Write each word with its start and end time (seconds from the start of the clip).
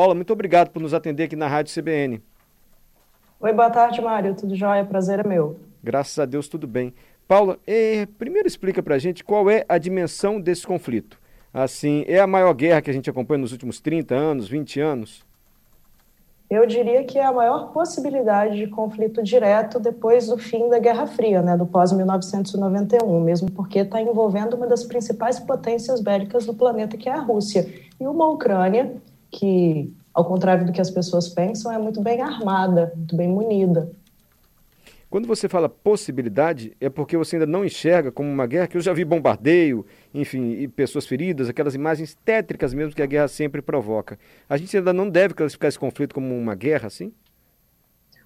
Paula, 0.00 0.14
muito 0.14 0.32
obrigado 0.32 0.70
por 0.70 0.80
nos 0.80 0.94
atender 0.94 1.24
aqui 1.24 1.36
na 1.36 1.46
Rádio 1.46 1.74
CBN. 1.74 2.22
Oi, 3.38 3.52
boa 3.52 3.68
tarde, 3.68 4.00
Mário. 4.00 4.34
Tudo 4.34 4.56
jóia? 4.56 4.82
Prazer 4.82 5.18
é 5.18 5.28
meu. 5.28 5.60
Graças 5.84 6.18
a 6.18 6.24
Deus, 6.24 6.48
tudo 6.48 6.66
bem. 6.66 6.94
Paula, 7.28 7.58
eh, 7.66 8.08
primeiro 8.18 8.48
explica 8.48 8.82
para 8.82 8.94
a 8.94 8.98
gente 8.98 9.22
qual 9.22 9.50
é 9.50 9.62
a 9.68 9.76
dimensão 9.76 10.40
desse 10.40 10.66
conflito. 10.66 11.20
Assim, 11.52 12.02
é 12.08 12.18
a 12.18 12.26
maior 12.26 12.54
guerra 12.54 12.80
que 12.80 12.88
a 12.88 12.94
gente 12.94 13.10
acompanha 13.10 13.42
nos 13.42 13.52
últimos 13.52 13.78
30 13.78 14.14
anos, 14.14 14.48
20 14.48 14.80
anos? 14.80 15.22
Eu 16.48 16.66
diria 16.66 17.04
que 17.04 17.18
é 17.18 17.26
a 17.26 17.32
maior 17.32 17.70
possibilidade 17.70 18.56
de 18.56 18.68
conflito 18.68 19.22
direto 19.22 19.78
depois 19.78 20.28
do 20.28 20.38
fim 20.38 20.70
da 20.70 20.78
Guerra 20.78 21.06
Fria, 21.06 21.42
né, 21.42 21.58
do 21.58 21.66
pós-1991, 21.66 23.20
mesmo 23.22 23.50
porque 23.50 23.80
está 23.80 24.00
envolvendo 24.00 24.56
uma 24.56 24.66
das 24.66 24.82
principais 24.82 25.38
potências 25.38 26.00
bélicas 26.00 26.46
do 26.46 26.54
planeta, 26.54 26.96
que 26.96 27.06
é 27.06 27.12
a 27.12 27.20
Rússia, 27.20 27.68
e 28.00 28.06
uma 28.06 28.26
Ucrânia 28.28 28.90
que, 29.30 29.92
ao 30.12 30.24
contrário 30.24 30.66
do 30.66 30.72
que 30.72 30.80
as 30.80 30.90
pessoas 30.90 31.28
pensam, 31.28 31.72
é 31.72 31.78
muito 31.78 32.00
bem 32.02 32.20
armada, 32.20 32.92
muito 32.96 33.16
bem 33.16 33.28
munida. 33.28 33.90
Quando 35.10 35.26
você 35.26 35.48
fala 35.48 35.68
possibilidade, 35.68 36.72
é 36.80 36.88
porque 36.88 37.16
você 37.16 37.34
ainda 37.34 37.46
não 37.46 37.64
enxerga 37.64 38.12
como 38.12 38.30
uma 38.30 38.46
guerra, 38.46 38.68
que 38.68 38.76
eu 38.76 38.80
já 38.80 38.92
vi 38.92 39.04
bombardeio, 39.04 39.84
enfim, 40.14 40.52
e 40.52 40.68
pessoas 40.68 41.04
feridas, 41.04 41.48
aquelas 41.48 41.74
imagens 41.74 42.16
tétricas 42.24 42.72
mesmo 42.72 42.94
que 42.94 43.02
a 43.02 43.06
guerra 43.06 43.26
sempre 43.26 43.60
provoca. 43.60 44.16
A 44.48 44.56
gente 44.56 44.76
ainda 44.76 44.92
não 44.92 45.10
deve 45.10 45.34
classificar 45.34 45.68
esse 45.68 45.78
conflito 45.78 46.14
como 46.14 46.32
uma 46.36 46.54
guerra, 46.54 46.86
assim? 46.86 47.12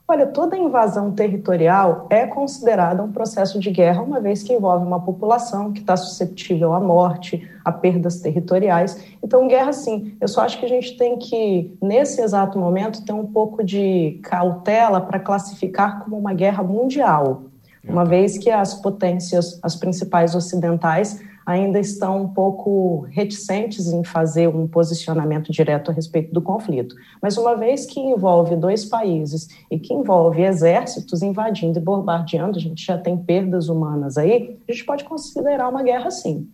Olha, 0.06 0.26
toda 0.26 0.54
invasão 0.54 1.12
territorial 1.12 2.06
é 2.10 2.26
considerada 2.26 3.02
um 3.02 3.10
processo 3.10 3.58
de 3.58 3.70
guerra, 3.70 4.02
uma 4.02 4.20
vez 4.20 4.42
que 4.42 4.52
envolve 4.52 4.84
uma 4.84 5.00
população 5.00 5.72
que 5.72 5.80
está 5.80 5.96
susceptível 5.96 6.74
à 6.74 6.80
morte, 6.80 7.48
a 7.64 7.72
perdas 7.72 8.20
territoriais. 8.20 9.02
Então, 9.22 9.48
guerra, 9.48 9.72
sim. 9.72 10.14
Eu 10.20 10.28
só 10.28 10.42
acho 10.42 10.58
que 10.60 10.66
a 10.66 10.68
gente 10.68 10.98
tem 10.98 11.18
que, 11.18 11.74
nesse 11.80 12.20
exato 12.20 12.58
momento, 12.58 13.02
ter 13.02 13.14
um 13.14 13.24
pouco 13.24 13.64
de 13.64 14.20
cautela 14.22 15.00
para 15.00 15.18
classificar 15.18 16.04
como 16.04 16.18
uma 16.18 16.34
guerra 16.34 16.62
mundial, 16.62 17.44
uma 17.82 18.04
vez 18.04 18.36
que 18.36 18.50
as 18.50 18.74
potências, 18.74 19.58
as 19.62 19.74
principais 19.74 20.34
ocidentais, 20.34 21.18
ainda 21.44 21.78
estão 21.78 22.22
um 22.22 22.28
pouco 22.28 23.00
reticentes 23.10 23.92
em 23.92 24.02
fazer 24.02 24.48
um 24.48 24.66
posicionamento 24.66 25.52
direto 25.52 25.90
a 25.90 25.94
respeito 25.94 26.32
do 26.32 26.40
conflito. 26.40 26.94
Mas 27.20 27.36
uma 27.36 27.56
vez 27.56 27.86
que 27.86 28.00
envolve 28.00 28.56
dois 28.56 28.84
países 28.84 29.48
e 29.70 29.78
que 29.78 29.92
envolve 29.92 30.42
exércitos 30.42 31.22
invadindo 31.22 31.78
e 31.78 31.82
bombardeando, 31.82 32.58
a 32.58 32.60
gente 32.60 32.84
já 32.84 32.96
tem 32.98 33.16
perdas 33.16 33.68
humanas 33.68 34.16
aí, 34.16 34.58
a 34.68 34.72
gente 34.72 34.84
pode 34.84 35.04
considerar 35.04 35.68
uma 35.68 35.82
guerra 35.82 36.10
sim. 36.10 36.48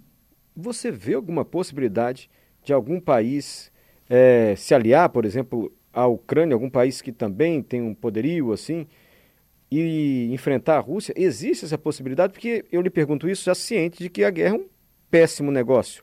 Você 0.56 0.90
vê 0.90 1.14
alguma 1.14 1.44
possibilidade 1.44 2.28
de 2.62 2.72
algum 2.72 3.00
país 3.00 3.70
é, 4.08 4.54
se 4.56 4.74
aliar, 4.74 5.08
por 5.08 5.24
exemplo, 5.24 5.72
à 5.92 6.06
Ucrânia, 6.06 6.54
algum 6.54 6.68
país 6.68 7.00
que 7.00 7.12
também 7.12 7.62
tem 7.62 7.80
um 7.80 7.94
poderio 7.94 8.52
assim, 8.52 8.86
e 9.70 10.28
enfrentar 10.32 10.76
a 10.76 10.80
Rússia? 10.80 11.14
Existe 11.16 11.64
essa 11.64 11.78
possibilidade? 11.78 12.32
Porque 12.32 12.64
eu 12.72 12.82
lhe 12.82 12.90
pergunto 12.90 13.28
isso 13.28 13.44
já 13.44 13.54
ciente 13.54 13.98
de 13.98 14.10
que 14.10 14.24
a 14.24 14.30
guerra 14.30 14.56
é 14.56 14.58
um 14.58 14.66
péssimo 15.10 15.50
negócio. 15.50 16.02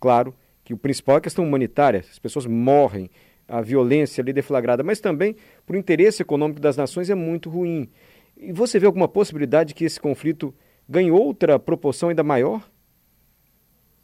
Claro 0.00 0.34
que 0.64 0.74
o 0.74 0.76
principal 0.76 1.16
é 1.16 1.18
a 1.18 1.22
questão 1.22 1.44
humanitária, 1.44 2.04
as 2.10 2.18
pessoas 2.18 2.46
morrem, 2.46 3.10
a 3.48 3.60
violência 3.60 4.22
ali 4.22 4.32
deflagrada, 4.32 4.82
mas 4.82 5.00
também 5.00 5.36
por 5.66 5.76
interesse 5.76 6.22
econômico 6.22 6.60
das 6.60 6.76
nações 6.76 7.10
é 7.10 7.14
muito 7.14 7.50
ruim. 7.50 7.88
E 8.36 8.52
você 8.52 8.78
vê 8.78 8.86
alguma 8.86 9.08
possibilidade 9.08 9.68
de 9.68 9.74
que 9.74 9.84
esse 9.84 10.00
conflito 10.00 10.54
ganhe 10.88 11.10
outra 11.10 11.58
proporção 11.58 12.08
ainda 12.08 12.22
maior? 12.22 12.62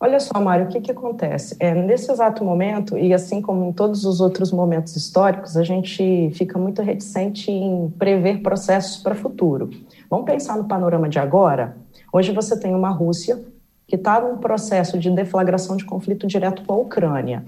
Olha 0.00 0.20
só, 0.20 0.40
Mário, 0.40 0.66
o 0.66 0.68
que, 0.68 0.80
que 0.80 0.92
acontece? 0.92 1.56
É, 1.58 1.74
nesse 1.74 2.10
exato 2.12 2.44
momento, 2.44 2.96
e 2.96 3.12
assim 3.12 3.42
como 3.42 3.64
em 3.64 3.72
todos 3.72 4.04
os 4.04 4.20
outros 4.20 4.52
momentos 4.52 4.94
históricos, 4.94 5.56
a 5.56 5.64
gente 5.64 6.30
fica 6.34 6.56
muito 6.56 6.82
reticente 6.82 7.50
em 7.50 7.90
prever 7.98 8.40
processos 8.40 9.02
para 9.02 9.14
o 9.14 9.16
futuro. 9.16 9.70
Vamos 10.08 10.24
pensar 10.24 10.56
no 10.56 10.68
panorama 10.68 11.08
de 11.08 11.18
agora? 11.18 11.76
Hoje 12.12 12.30
você 12.32 12.58
tem 12.58 12.76
uma 12.76 12.90
Rússia 12.90 13.44
que 13.88 13.96
está 13.96 14.20
num 14.20 14.36
processo 14.36 14.98
de 14.98 15.10
deflagração 15.10 15.74
de 15.74 15.84
conflito 15.84 16.26
direto 16.26 16.62
com 16.62 16.74
a 16.74 16.76
Ucrânia. 16.76 17.42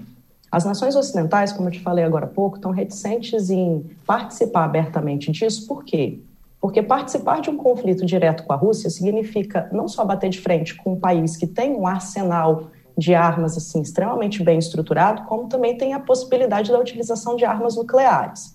As 0.51 0.65
nações 0.65 0.95
ocidentais, 0.95 1.53
como 1.53 1.69
eu 1.69 1.71
te 1.71 1.79
falei 1.79 2.03
agora 2.03 2.25
há 2.25 2.27
pouco, 2.27 2.57
estão 2.57 2.71
reticentes 2.71 3.51
em 3.51 3.85
participar 4.05 4.65
abertamente 4.65 5.31
disso, 5.31 5.65
por 5.67 5.85
quê? 5.85 6.19
Porque 6.59 6.81
participar 6.81 7.41
de 7.41 7.49
um 7.49 7.55
conflito 7.55 8.05
direto 8.05 8.43
com 8.43 8.51
a 8.51 8.55
Rússia 8.55 8.89
significa 8.89 9.69
não 9.71 9.87
só 9.87 10.03
bater 10.03 10.29
de 10.29 10.41
frente 10.41 10.75
com 10.75 10.93
um 10.93 10.99
país 10.99 11.37
que 11.37 11.47
tem 11.47 11.71
um 11.71 11.87
arsenal 11.87 12.69
de 12.97 13.15
armas 13.15 13.55
assim 13.55 13.81
extremamente 13.81 14.43
bem 14.43 14.59
estruturado, 14.59 15.23
como 15.23 15.47
também 15.47 15.77
tem 15.77 15.93
a 15.93 15.99
possibilidade 15.99 16.71
da 16.71 16.79
utilização 16.79 17.35
de 17.35 17.45
armas 17.45 17.75
nucleares. 17.75 18.53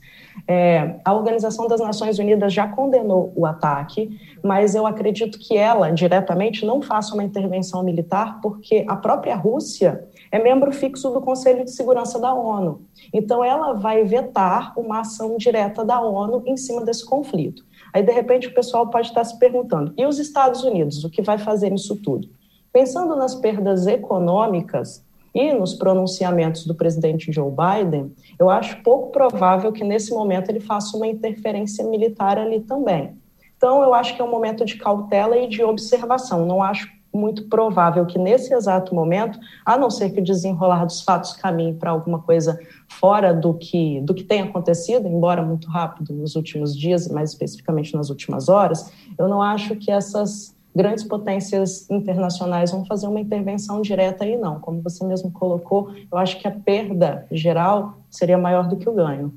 É, 0.48 0.96
a 1.04 1.14
Organização 1.14 1.66
das 1.66 1.80
Nações 1.80 2.18
Unidas 2.18 2.52
já 2.52 2.68
condenou 2.68 3.32
o 3.34 3.46
ataque, 3.46 4.18
mas 4.42 4.74
eu 4.74 4.86
acredito 4.86 5.38
que 5.38 5.56
ela, 5.56 5.90
diretamente, 5.90 6.64
não 6.64 6.80
faça 6.82 7.14
uma 7.14 7.24
intervenção 7.24 7.82
militar, 7.82 8.40
porque 8.40 8.84
a 8.88 8.96
própria 8.96 9.34
Rússia 9.34 10.06
é 10.30 10.38
membro 10.38 10.72
fixo 10.72 11.10
do 11.10 11.20
Conselho 11.20 11.64
de 11.64 11.70
Segurança 11.70 12.18
da 12.18 12.34
ONU. 12.34 12.82
Então, 13.12 13.44
ela 13.44 13.72
vai 13.72 14.04
vetar 14.04 14.72
uma 14.78 15.00
ação 15.00 15.36
direta 15.36 15.84
da 15.84 16.00
ONU 16.00 16.42
em 16.46 16.56
cima 16.56 16.84
desse 16.84 17.04
conflito. 17.04 17.64
Aí, 17.92 18.02
de 18.02 18.12
repente, 18.12 18.48
o 18.48 18.54
pessoal 18.54 18.88
pode 18.88 19.08
estar 19.08 19.24
se 19.24 19.38
perguntando: 19.38 19.92
e 19.96 20.04
os 20.04 20.18
Estados 20.18 20.62
Unidos, 20.64 21.04
o 21.04 21.10
que 21.10 21.22
vai 21.22 21.38
fazer 21.38 21.70
nisso 21.70 21.96
tudo? 21.96 22.28
Pensando 22.72 23.16
nas 23.16 23.34
perdas 23.34 23.86
econômicas, 23.86 25.05
e 25.36 25.52
nos 25.52 25.74
pronunciamentos 25.74 26.64
do 26.64 26.74
presidente 26.74 27.30
Joe 27.30 27.52
Biden, 27.52 28.10
eu 28.38 28.48
acho 28.48 28.82
pouco 28.82 29.12
provável 29.12 29.70
que 29.70 29.84
nesse 29.84 30.10
momento 30.10 30.48
ele 30.48 30.60
faça 30.60 30.96
uma 30.96 31.06
interferência 31.06 31.84
militar 31.84 32.38
ali 32.38 32.60
também. 32.60 33.14
Então, 33.54 33.82
eu 33.82 33.92
acho 33.92 34.16
que 34.16 34.22
é 34.22 34.24
um 34.24 34.30
momento 34.30 34.64
de 34.64 34.76
cautela 34.76 35.36
e 35.36 35.46
de 35.46 35.62
observação. 35.62 36.46
Não 36.46 36.62
acho 36.62 36.88
muito 37.12 37.48
provável 37.48 38.06
que 38.06 38.18
nesse 38.18 38.54
exato 38.54 38.94
momento, 38.94 39.38
a 39.64 39.76
não 39.76 39.90
ser 39.90 40.10
que 40.10 40.20
o 40.20 40.24
desenrolar 40.24 40.86
dos 40.86 41.02
fatos 41.02 41.34
caminhe 41.34 41.74
para 41.74 41.90
alguma 41.90 42.20
coisa 42.20 42.58
fora 42.88 43.34
do 43.34 43.52
que, 43.52 44.00
do 44.00 44.14
que 44.14 44.24
tem 44.24 44.40
acontecido, 44.40 45.06
embora 45.06 45.42
muito 45.42 45.68
rápido 45.68 46.14
nos 46.14 46.34
últimos 46.34 46.74
dias, 46.74 47.08
mais 47.08 47.30
especificamente 47.30 47.94
nas 47.94 48.08
últimas 48.08 48.48
horas, 48.48 48.90
eu 49.18 49.28
não 49.28 49.42
acho 49.42 49.76
que 49.76 49.90
essas 49.90 50.55
grandes 50.76 51.04
potências 51.04 51.88
internacionais 51.88 52.70
vão 52.70 52.84
fazer 52.84 53.06
uma 53.06 53.18
intervenção 53.18 53.80
direta 53.80 54.24
aí, 54.24 54.36
não. 54.36 54.60
Como 54.60 54.82
você 54.82 55.02
mesmo 55.06 55.32
colocou, 55.32 55.90
eu 56.12 56.18
acho 56.18 56.38
que 56.38 56.46
a 56.46 56.50
perda 56.50 57.26
geral 57.32 57.98
seria 58.10 58.36
maior 58.36 58.68
do 58.68 58.76
que 58.76 58.86
o 58.86 58.92
ganho. 58.92 59.32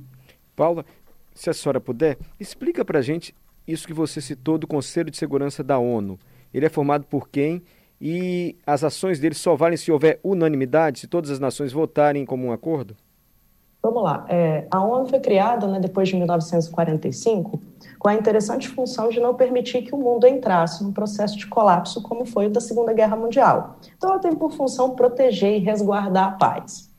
Paula, 0.53 0.85
se 1.33 1.49
a 1.49 1.53
senhora 1.53 1.79
puder, 1.79 2.17
explica 2.37 2.83
para 2.83 2.99
a 2.99 3.01
gente 3.01 3.33
isso 3.65 3.87
que 3.87 3.93
você 3.93 4.19
citou 4.19 4.57
do 4.57 4.67
Conselho 4.67 5.09
de 5.09 5.15
Segurança 5.15 5.63
da 5.63 5.79
ONU. 5.79 6.19
Ele 6.53 6.65
é 6.65 6.69
formado 6.69 7.05
por 7.05 7.29
quem? 7.29 7.61
E 8.01 8.57
as 8.67 8.83
ações 8.83 9.17
dele 9.17 9.35
só 9.35 9.55
valem 9.55 9.77
se 9.77 9.91
houver 9.91 10.19
unanimidade, 10.21 10.99
se 10.99 11.07
todas 11.07 11.29
as 11.29 11.39
nações 11.39 11.71
votarem 11.71 12.25
como 12.25 12.47
um 12.47 12.51
acordo? 12.51 12.97
Vamos 13.81 14.03
lá. 14.03 14.25
É, 14.27 14.67
a 14.69 14.83
ONU 14.83 15.07
foi 15.07 15.19
criada 15.19 15.65
né, 15.65 15.79
depois 15.79 16.09
de 16.09 16.15
1945 16.15 17.61
com 17.97 18.07
a 18.07 18.13
interessante 18.13 18.67
função 18.67 19.09
de 19.09 19.19
não 19.19 19.35
permitir 19.35 19.81
que 19.81 19.93
o 19.93 19.97
mundo 19.97 20.25
entrasse 20.27 20.83
num 20.83 20.91
processo 20.91 21.37
de 21.37 21.47
colapso 21.47 22.01
como 22.01 22.25
foi 22.25 22.47
o 22.47 22.49
da 22.49 22.61
Segunda 22.61 22.93
Guerra 22.93 23.15
Mundial. 23.15 23.77
Então, 23.97 24.09
ela 24.09 24.19
tem 24.19 24.33
por 24.33 24.51
função 24.51 24.95
proteger 24.95 25.57
e 25.57 25.59
resguardar 25.59 26.27
a 26.27 26.31
paz. 26.31 26.89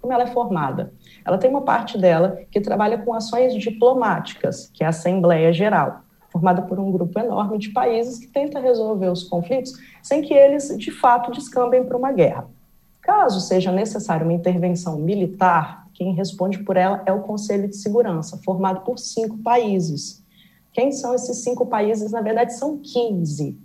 Como 0.00 0.12
ela 0.12 0.24
é 0.24 0.26
formada? 0.26 0.92
Ela 1.24 1.38
tem 1.38 1.50
uma 1.50 1.62
parte 1.62 1.98
dela 1.98 2.38
que 2.50 2.60
trabalha 2.60 2.98
com 2.98 3.12
ações 3.12 3.54
diplomáticas, 3.54 4.70
que 4.72 4.82
é 4.82 4.86
a 4.86 4.90
Assembleia 4.90 5.52
Geral, 5.52 6.00
formada 6.30 6.62
por 6.62 6.78
um 6.78 6.90
grupo 6.92 7.18
enorme 7.18 7.58
de 7.58 7.70
países 7.70 8.18
que 8.18 8.28
tenta 8.28 8.60
resolver 8.60 9.08
os 9.08 9.24
conflitos 9.24 9.72
sem 10.02 10.22
que 10.22 10.32
eles, 10.32 10.76
de 10.78 10.90
fato, 10.90 11.32
descambem 11.32 11.84
para 11.84 11.96
uma 11.96 12.12
guerra. 12.12 12.46
Caso 13.02 13.40
seja 13.40 13.72
necessária 13.72 14.24
uma 14.24 14.34
intervenção 14.34 14.98
militar, 14.98 15.87
quem 15.98 16.12
responde 16.12 16.60
por 16.60 16.76
ela 16.76 17.02
é 17.06 17.12
o 17.12 17.22
Conselho 17.22 17.66
de 17.66 17.76
Segurança, 17.76 18.38
formado 18.44 18.82
por 18.82 19.00
cinco 19.00 19.36
países. 19.38 20.22
Quem 20.72 20.92
são 20.92 21.12
esses 21.12 21.38
cinco 21.38 21.66
países? 21.66 22.12
Na 22.12 22.20
verdade, 22.20 22.54
são 22.54 22.78
15. 22.78 23.58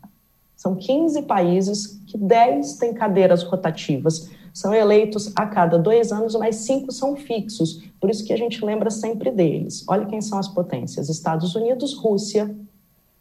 São 0.56 0.76
15 0.76 1.22
países 1.22 2.02
que 2.08 2.18
10 2.18 2.78
têm 2.78 2.92
cadeiras 2.92 3.44
rotativas. 3.44 4.32
São 4.52 4.74
eleitos 4.74 5.32
a 5.36 5.46
cada 5.46 5.78
dois 5.78 6.12
anos, 6.12 6.34
mas 6.34 6.56
cinco 6.56 6.92
são 6.92 7.16
fixos. 7.16 7.84
Por 8.02 8.10
isso 8.10 8.26
que 8.26 8.34
a 8.34 8.38
gente 8.38 8.66
lembra 8.66 8.90
sempre 8.90 9.30
deles. 9.30 9.86
Olha 9.88 10.08
quem 10.08 10.20
são 10.20 10.40
as 10.40 10.48
potências: 10.48 11.10
Estados 11.10 11.54
Unidos, 11.54 11.94
Rússia, 11.94 12.56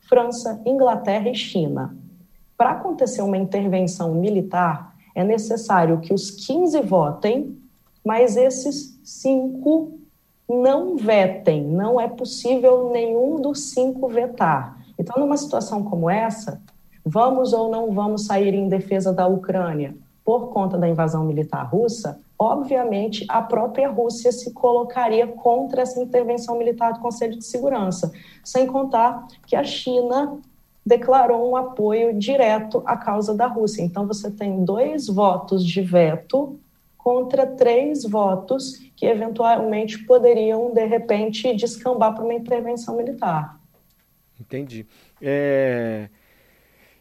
França, 0.09 0.59
Inglaterra 0.65 1.29
e 1.29 1.35
China. 1.35 1.95
Para 2.57 2.71
acontecer 2.71 3.21
uma 3.21 3.37
intervenção 3.37 4.15
militar, 4.15 4.97
é 5.15 5.23
necessário 5.23 6.01
que 6.01 6.15
os 6.15 6.31
15 6.31 6.81
votem, 6.81 7.62
mas 8.05 8.37
esses 8.37 8.99
cinco 9.05 9.99
não 10.49 10.97
vetem, 10.97 11.65
não 11.65 12.01
é 12.01 12.09
possível 12.09 12.91
nenhum 12.91 13.41
dos 13.41 13.71
cinco 13.71 14.09
vetar. 14.09 14.79
Então, 14.99 15.21
numa 15.21 15.37
situação 15.37 15.83
como 15.83 16.11
essa, 16.11 16.61
vamos 17.05 17.53
ou 17.53 17.71
não 17.71 17.93
vamos 17.93 18.27
sair 18.27 18.55
em 18.55 18.69
defesa 18.69 19.13
da 19.13 19.27
Ucrânia 19.27 19.95
por 20.25 20.51
conta 20.51 20.79
da 20.79 20.89
invasão 20.89 21.25
militar 21.25 21.63
russa? 21.65 22.21
obviamente 22.43 23.25
a 23.29 23.41
própria 23.41 23.89
Rússia 23.89 24.33
se 24.33 24.53
colocaria 24.53 25.29
contra 25.29 25.83
essa 25.83 26.01
intervenção 26.01 26.59
militar 26.59 26.93
do 26.93 27.01
Conselho 27.01 27.39
de 27.39 27.45
Segurança, 27.45 28.13
sem 28.43 28.67
contar 28.67 29.29
que 29.47 29.55
a 29.55 29.63
China 29.63 30.39
declarou 30.85 31.49
um 31.49 31.57
apoio 31.57 32.19
direto 32.19 32.83
à 32.85 32.97
causa 32.97 33.33
da 33.33 33.47
Rússia. 33.47 33.83
Então 33.83 34.09
você 34.09 34.29
tem 34.29 34.65
dois 34.65 35.07
votos 35.07 35.65
de 35.65 35.81
veto 35.81 36.59
contra 37.03 37.47
três 37.47 38.05
votos 38.05 38.79
que 38.97 39.07
eventualmente 39.07 39.99
poderiam 40.05 40.73
de 40.73 40.85
repente 40.87 41.55
descambar 41.55 42.15
para 42.15 42.25
uma 42.25 42.35
intervenção 42.35 42.97
militar. 42.97 43.61
Entendi. 44.41 44.87
É... 45.21 46.09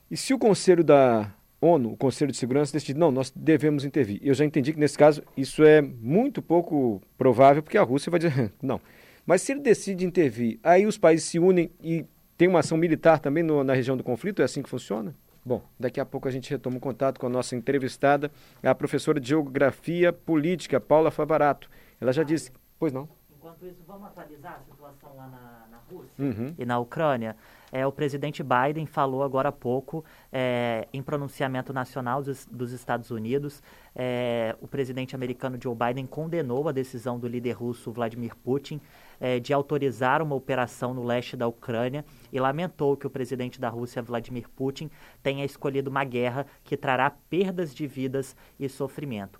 E 0.09 0.18
se 0.18 0.33
o 0.33 0.39
Conselho 0.39 0.83
da 0.83 1.31
ONU, 1.62 1.94
o 1.94 1.98
Conselho 1.98 2.31
de 2.31 2.38
Segurança, 2.38 2.74
decidir, 2.74 2.98
não, 2.98 3.12
nós 3.12 3.31
devemos 3.36 3.86
intervir. 3.86 4.19
Eu 4.24 4.33
já 4.33 4.44
entendi 4.44 4.74
que 4.74 4.80
nesse 4.80 4.98
caso 4.98 5.24
isso 5.38 5.63
é 5.63 5.81
muito 5.81 6.42
pouco 6.42 7.01
provável, 7.18 7.62
porque 7.62 7.77
a 7.77 7.83
Rússia 7.83 8.09
vai 8.09 8.19
dizer, 8.19 8.51
não. 8.62 8.81
Mas 9.25 9.44
se 9.44 9.51
ele 9.51 9.62
decide 9.62 10.03
intervir, 10.03 10.59
aí 10.63 10.86
os 10.88 10.98
países 10.98 11.25
se 11.27 11.38
unem 11.38 11.69
e 11.83 12.06
tem 12.36 12.48
uma 12.48 12.59
ação 12.59 12.77
militar 12.77 13.19
também 13.19 13.44
no, 13.44 13.63
na 13.63 13.74
região 13.74 13.95
do 13.95 14.03
conflito? 14.03 14.42
É 14.42 14.45
assim 14.45 14.63
que 14.63 14.69
funciona? 14.69 15.15
Bom, 15.44 15.64
daqui 15.80 16.00
a 16.00 16.06
pouco 16.06 16.28
a 16.28 16.32
gente 16.32 16.50
retoma 16.50 16.78
o 16.78 16.80
contato 16.80 17.20
com 17.20 17.26
a 17.26 17.30
nossa 17.30 17.56
entrevistada, 17.56 18.32
a 18.62 18.76
professora 18.76 19.20
de 19.20 19.30
Geografia 19.30 20.14
Política, 20.14 20.80
Paula 20.80 21.10
Favarato. 21.10 21.70
Ela 22.00 22.14
já 22.14 22.24
disse. 22.24 22.52
Pois 22.78 22.94
não. 22.94 23.10
Enquanto 23.36 23.66
isso, 23.66 23.84
vamos 23.88 24.08
atualizar 24.08 24.60
a 24.60 24.72
situação 24.72 25.16
lá 25.16 25.28
na 25.28 25.61
Rússia 25.92 26.24
uhum. 26.24 26.54
e 26.58 26.66
na 26.66 26.80
Ucrânia. 26.80 27.36
É, 27.72 27.88
o 27.88 27.92
presidente 27.92 28.44
Biden 28.44 28.86
falou 28.86 29.24
agora 29.24 29.50
há 29.50 29.52
pouco 29.52 30.04
é, 30.32 30.88
em 30.92 31.02
pronunciamento 31.02 31.72
nacional 31.72 32.22
dos, 32.22 32.46
dos 32.46 32.74
Estados 32.74 33.12
Unidos. 33.12 33.64
É, 33.96 34.56
o 34.60 34.68
presidente 34.68 35.16
americano 35.16 35.58
Joe 35.62 35.76
Biden 35.76 36.06
condenou 36.06 36.68
a 36.68 36.72
decisão 36.74 37.18
do 37.18 37.28
líder 37.28 37.54
russo 37.54 37.92
Vladimir 37.92 38.36
Putin 38.36 38.82
é, 39.22 39.40
de 39.40 39.54
autorizar 39.54 40.22
uma 40.22 40.36
operação 40.36 40.94
no 40.94 41.04
leste 41.04 41.38
da 41.38 41.48
Ucrânia 41.48 42.04
e 42.34 42.40
lamentou 42.40 42.98
que 42.98 43.08
o 43.08 43.10
presidente 43.10 43.60
da 43.60 43.70
Rússia, 43.70 44.02
Vladimir 44.02 44.50
Putin, 44.50 44.90
tenha 45.24 45.46
escolhido 45.46 45.90
uma 45.90 46.04
guerra 46.04 46.46
que 46.64 46.76
trará 46.76 47.10
perdas 47.10 47.74
de 47.74 47.88
vidas 47.88 48.36
e 48.60 48.68
sofrimento. 48.68 49.40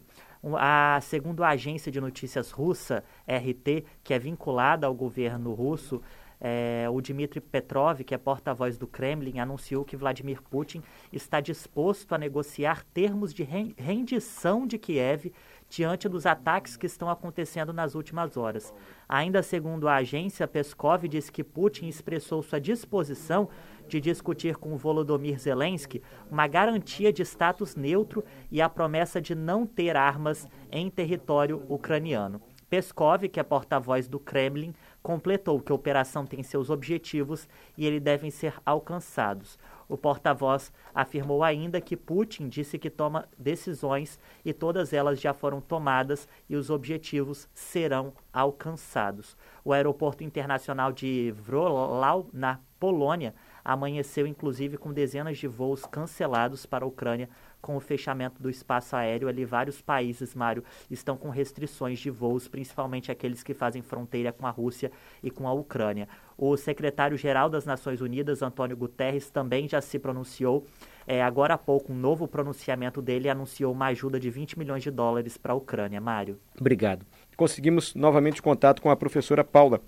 A, 0.56 1.00
segundo 1.02 1.44
a 1.44 1.50
agência 1.50 1.92
de 1.92 2.02
notícias 2.02 2.50
russa, 2.50 3.04
RT, 3.28 3.86
que 4.04 4.14
é 4.14 4.18
vinculada 4.18 4.88
ao 4.88 4.94
governo 4.94 5.54
russo, 5.54 6.02
é, 6.42 6.88
o 6.90 7.00
Dmitry 7.00 7.40
Petrov, 7.40 8.02
que 8.04 8.16
é 8.16 8.18
porta-voz 8.18 8.76
do 8.76 8.88
Kremlin, 8.88 9.38
anunciou 9.38 9.86
que 9.86 9.96
Vladimir 9.96 10.42
Putin 10.42 10.82
está 11.14 11.40
disposto 11.40 12.14
a 12.16 12.18
negociar 12.18 12.84
termos 12.94 13.32
de 13.32 13.44
rendição 13.44 14.66
de 14.66 14.80
Kiev 14.80 15.32
diante 15.70 16.10
dos 16.10 16.26
ataques 16.26 16.76
que 16.76 16.88
estão 16.88 17.10
acontecendo 17.10 17.72
nas 17.72 17.94
últimas 17.94 18.36
horas. 18.36 18.74
Ainda 19.08 19.44
segundo 19.44 19.88
a 19.88 19.98
agência, 19.98 20.48
Peskov 20.48 21.08
disse 21.08 21.32
que 21.32 21.44
Putin 21.44 21.88
expressou 21.88 22.42
sua 22.42 22.60
disposição 22.60 23.48
de 23.88 24.02
discutir 24.02 24.56
com 24.58 24.76
Volodymyr 24.76 25.40
Zelensky 25.40 26.02
uma 26.30 26.48
garantia 26.48 27.14
de 27.14 27.22
status 27.22 27.76
neutro 27.76 28.24
e 28.50 28.62
a 28.62 28.68
promessa 28.68 29.22
de 29.22 29.36
não 29.36 29.66
ter 29.66 29.96
armas 29.96 30.48
em 30.72 30.90
território 30.90 31.64
ucraniano. 31.70 32.42
Peskov, 32.72 33.28
que 33.28 33.38
é 33.38 33.44
porta-voz 33.44 34.08
do 34.08 34.18
Kremlin, 34.18 34.74
completou 35.02 35.60
que 35.60 35.72
a 35.72 35.76
operação 35.76 36.26
tem 36.26 36.44
seus 36.44 36.70
objetivos 36.70 37.48
e 37.78 37.86
eles 37.86 38.02
devem 38.02 38.30
ser 38.30 38.54
alcançados. 38.66 39.58
O 39.90 39.98
porta-voz 39.98 40.72
afirmou 40.96 41.44
ainda 41.44 41.82
que 41.82 41.98
Putin 41.98 42.48
disse 42.48 42.80
que 42.80 42.90
toma 42.90 43.28
decisões 43.38 44.20
e 44.46 44.54
todas 44.54 44.94
elas 44.94 45.20
já 45.20 45.34
foram 45.34 45.60
tomadas 45.60 46.30
e 46.50 46.56
os 46.56 46.70
objetivos 46.70 47.50
serão 47.54 48.14
alcançados. 48.32 49.36
O 49.66 49.74
aeroporto 49.74 50.24
internacional 50.24 50.94
de 50.94 51.34
Wrocław, 51.46 52.30
na 52.32 52.60
Polônia, 52.80 53.36
amanheceu 53.66 54.26
inclusive 54.26 54.78
com 54.78 54.94
dezenas 54.94 55.38
de 55.38 55.48
voos 55.48 55.86
cancelados 55.86 56.66
para 56.66 56.86
a 56.86 56.88
Ucrânia 56.88 57.30
com 57.62 57.76
o 57.78 57.80
fechamento 57.80 58.42
do 58.42 58.50
espaço 58.50 58.96
aéreo 58.96 59.28
ali, 59.28 59.46
vários 59.46 59.82
países, 59.82 60.34
Mário, 60.34 60.64
estão 60.90 61.16
com 61.16 61.30
restrições 61.30 62.00
de 62.00 62.10
voos, 62.10 62.48
principalmente 62.48 63.12
aqueles 63.12 63.44
que 63.44 63.54
fazem 63.54 63.82
fronteira 63.82 64.32
com 64.32 64.48
a 64.48 64.50
Rússia 64.50 64.92
e 65.22 65.30
com 65.30 65.48
a 65.48 65.54
Ucrânia. 65.54 66.08
O 66.38 66.58
secretário-geral 66.58 67.50
das 67.50 67.66
Nações 67.66 68.02
Unidas, 68.02 68.42
Antônio 68.42 68.76
Guterres, 68.76 69.30
também 69.30 69.68
já 69.68 69.80
se 69.80 70.00
pronunciou. 70.00 70.66
É, 71.06 71.22
agora 71.22 71.54
há 71.54 71.58
pouco, 71.58 71.94
um 71.94 71.96
novo 71.96 72.28
pronunciamento 72.28 73.02
dele 73.02 73.30
anunciou 73.30 73.72
uma 73.72 73.88
ajuda 73.88 74.20
de 74.20 74.30
20 74.30 74.58
milhões 74.58 74.84
de 74.84 74.92
dólares 74.92 75.38
para 75.38 75.54
a 75.54 75.56
Ucrânia. 75.56 76.02
Mário. 76.02 76.40
Obrigado. 76.60 77.06
Conseguimos 77.38 77.94
novamente 77.96 78.42
contato 78.42 78.82
com 78.82 78.90
a 78.90 78.96
professora 78.96 79.44
Paula 79.44 79.82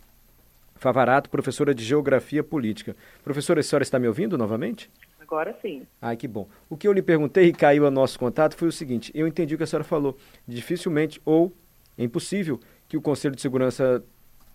Favarato, 0.75 1.29
professora 1.29 1.73
de 1.73 1.83
Geografia 1.83 2.43
Política. 2.43 2.95
Professora, 3.23 3.59
a 3.59 3.63
senhora 3.63 3.83
está 3.83 3.97
me 3.97 4.07
ouvindo 4.07 4.37
novamente? 4.37 4.91
Agora 5.33 5.57
sim. 5.63 5.87
Ai, 5.99 6.15
que 6.15 6.27
bom. 6.27 6.47
O 6.69 6.77
que 6.77 6.87
eu 6.87 6.93
lhe 6.93 7.01
perguntei 7.01 7.47
e 7.47 7.53
caiu 7.53 7.87
a 7.87 7.91
nosso 7.91 8.19
contato 8.19 8.55
foi 8.55 8.67
o 8.67 8.71
seguinte: 8.71 9.11
eu 9.15 9.27
entendi 9.27 9.55
o 9.55 9.57
que 9.57 9.63
a 9.63 9.67
senhora 9.67 9.83
falou. 9.83 10.15
Dificilmente 10.47 11.19
ou 11.25 11.51
é 11.97 12.03
impossível 12.03 12.59
que 12.87 12.95
o 12.95 13.01
Conselho 13.01 13.35
de 13.35 13.41
Segurança 13.41 14.03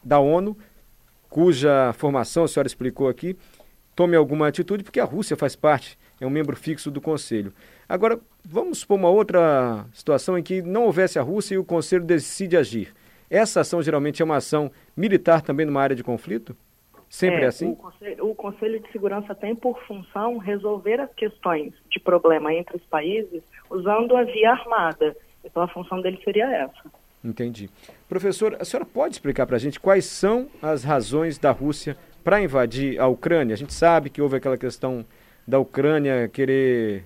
da 0.04 0.20
ONU, 0.20 0.56
cuja 1.28 1.92
formação 1.94 2.44
a 2.44 2.48
senhora 2.48 2.68
explicou 2.68 3.08
aqui, 3.08 3.36
tome 3.96 4.14
alguma 4.14 4.46
atitude, 4.46 4.84
porque 4.84 5.00
a 5.00 5.04
Rússia 5.04 5.36
faz 5.36 5.56
parte, 5.56 5.98
é 6.20 6.26
um 6.26 6.30
membro 6.30 6.54
fixo 6.54 6.92
do 6.92 7.00
Conselho. 7.00 7.52
Agora, 7.88 8.20
vamos 8.44 8.78
supor 8.78 8.98
uma 8.98 9.10
outra 9.10 9.84
situação 9.92 10.38
em 10.38 10.44
que 10.44 10.62
não 10.62 10.84
houvesse 10.84 11.18
a 11.18 11.22
Rússia 11.22 11.56
e 11.56 11.58
o 11.58 11.64
Conselho 11.64 12.04
decide 12.04 12.56
agir. 12.56 12.94
Essa 13.28 13.62
ação 13.62 13.82
geralmente 13.82 14.22
é 14.22 14.24
uma 14.24 14.36
ação 14.36 14.70
militar 14.96 15.42
também 15.42 15.66
numa 15.66 15.82
área 15.82 15.96
de 15.96 16.04
conflito? 16.04 16.56
Sempre 17.08 17.42
é, 17.42 17.44
é 17.44 17.46
assim? 17.46 17.72
O 17.72 17.76
Conselho, 17.76 18.30
o 18.30 18.34
Conselho 18.34 18.80
de 18.80 18.92
Segurança 18.92 19.34
tem 19.34 19.54
por 19.54 19.78
função 19.86 20.36
resolver 20.38 21.00
as 21.00 21.12
questões 21.14 21.72
de 21.90 21.98
problema 21.98 22.52
entre 22.52 22.76
os 22.76 22.84
países 22.84 23.42
usando 23.70 24.16
a 24.16 24.24
via 24.24 24.50
armada. 24.50 25.16
Então 25.44 25.62
a 25.62 25.68
função 25.68 26.00
dele 26.02 26.20
seria 26.22 26.50
essa. 26.50 26.90
Entendi. 27.24 27.70
Professor, 28.08 28.56
a 28.60 28.64
senhora 28.64 28.86
pode 28.86 29.14
explicar 29.14 29.46
para 29.46 29.56
a 29.56 29.58
gente 29.58 29.80
quais 29.80 30.04
são 30.04 30.48
as 30.62 30.84
razões 30.84 31.38
da 31.38 31.50
Rússia 31.50 31.96
para 32.22 32.40
invadir 32.42 33.00
a 33.00 33.06
Ucrânia? 33.06 33.54
A 33.54 33.58
gente 33.58 33.72
sabe 33.72 34.10
que 34.10 34.20
houve 34.20 34.36
aquela 34.36 34.56
questão 34.56 35.04
da 35.46 35.58
Ucrânia 35.58 36.28
querer 36.28 37.04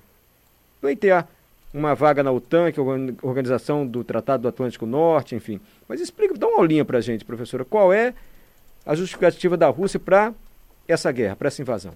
pleitear 0.81 1.28
uma 1.72 1.94
vaga 1.94 2.22
na 2.22 2.31
OTAN, 2.31 2.70
que 2.70 2.78
é 2.78 2.82
a 2.82 3.26
organização 3.26 3.87
do 3.87 4.05
Tratado 4.05 4.43
do 4.43 4.48
Atlântico 4.48 4.84
Norte, 4.84 5.34
enfim. 5.34 5.60
Mas 5.88 6.00
explica, 6.00 6.34
dá 6.34 6.46
uma 6.46 6.58
aulinha 6.58 6.84
para 6.84 6.98
a 6.98 7.00
gente, 7.00 7.25
professora. 7.25 7.64
Qual 7.64 7.93
é 7.93 8.12
a 8.86 8.94
justificativa 8.94 9.56
da 9.56 9.69
Rússia 9.69 10.01
para 10.01 10.32
essa 10.89 11.10
guerra, 11.12 11.36
para 11.36 11.48
essa 11.48 11.62
invasão? 11.62 11.93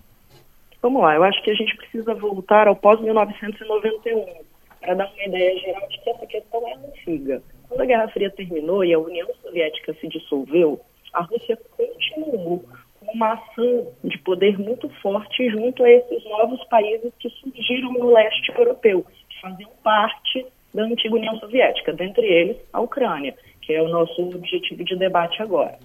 Vamos 0.81 1.02
lá, 1.02 1.14
eu 1.14 1.25
acho 1.25 1.43
que 1.43 1.50
a 1.50 1.55
gente 1.55 1.76
precisa 1.76 2.14
voltar 2.14 2.69
ao 2.69 2.76
pós-1991 2.76 4.47
para 4.81 4.95
dar 4.95 5.11
uma 5.12 5.25
ideia 5.25 5.59
geral 5.59 5.88
de 5.88 5.99
que 6.00 6.11
essa 6.11 6.26
questão 6.26 6.69
é 6.69 6.75
antiga. 6.75 7.43
Quando 7.69 7.81
a 7.81 7.87
Guerra 7.87 8.09
Fria 8.09 8.31
terminou 8.31 8.85
e 8.85 8.95
a 8.95 8.99
União 8.99 9.28
Soviética 9.43 9.95
se 9.95 10.07
dissolveu, 10.07 10.81
a 11.12 11.23
Rússia 11.23 11.59
continuou 11.76 12.64
com 13.00 13.12
uma 13.12 13.33
ação 13.33 13.88
de 14.05 14.19
poder 14.19 14.59
muito 14.59 14.88
forte 15.00 15.50
junto 15.50 15.83
a 15.83 15.90
esses 15.90 16.25
novos 16.25 16.62
países 16.64 17.12
que 17.19 17.28
surgiram 17.31 17.93
no 17.95 18.12
leste 18.12 18.52
europeu, 18.57 19.05
que 19.28 19.40
faziam 19.40 19.71
parte 19.83 20.47
da 20.73 20.83
antiga 20.83 21.16
União 21.16 21.37
Soviética, 21.40 21.93
dentre 21.93 22.26
eles 22.26 22.57
a 22.73 22.81
Ucrânia, 22.81 23.35
que 23.62 23.73
é 23.73 23.83
o 23.83 23.88
nosso 23.88 24.23
objetivo 24.23 24.85
de 24.85 24.95
debate 24.97 25.43
agora. 25.43 25.78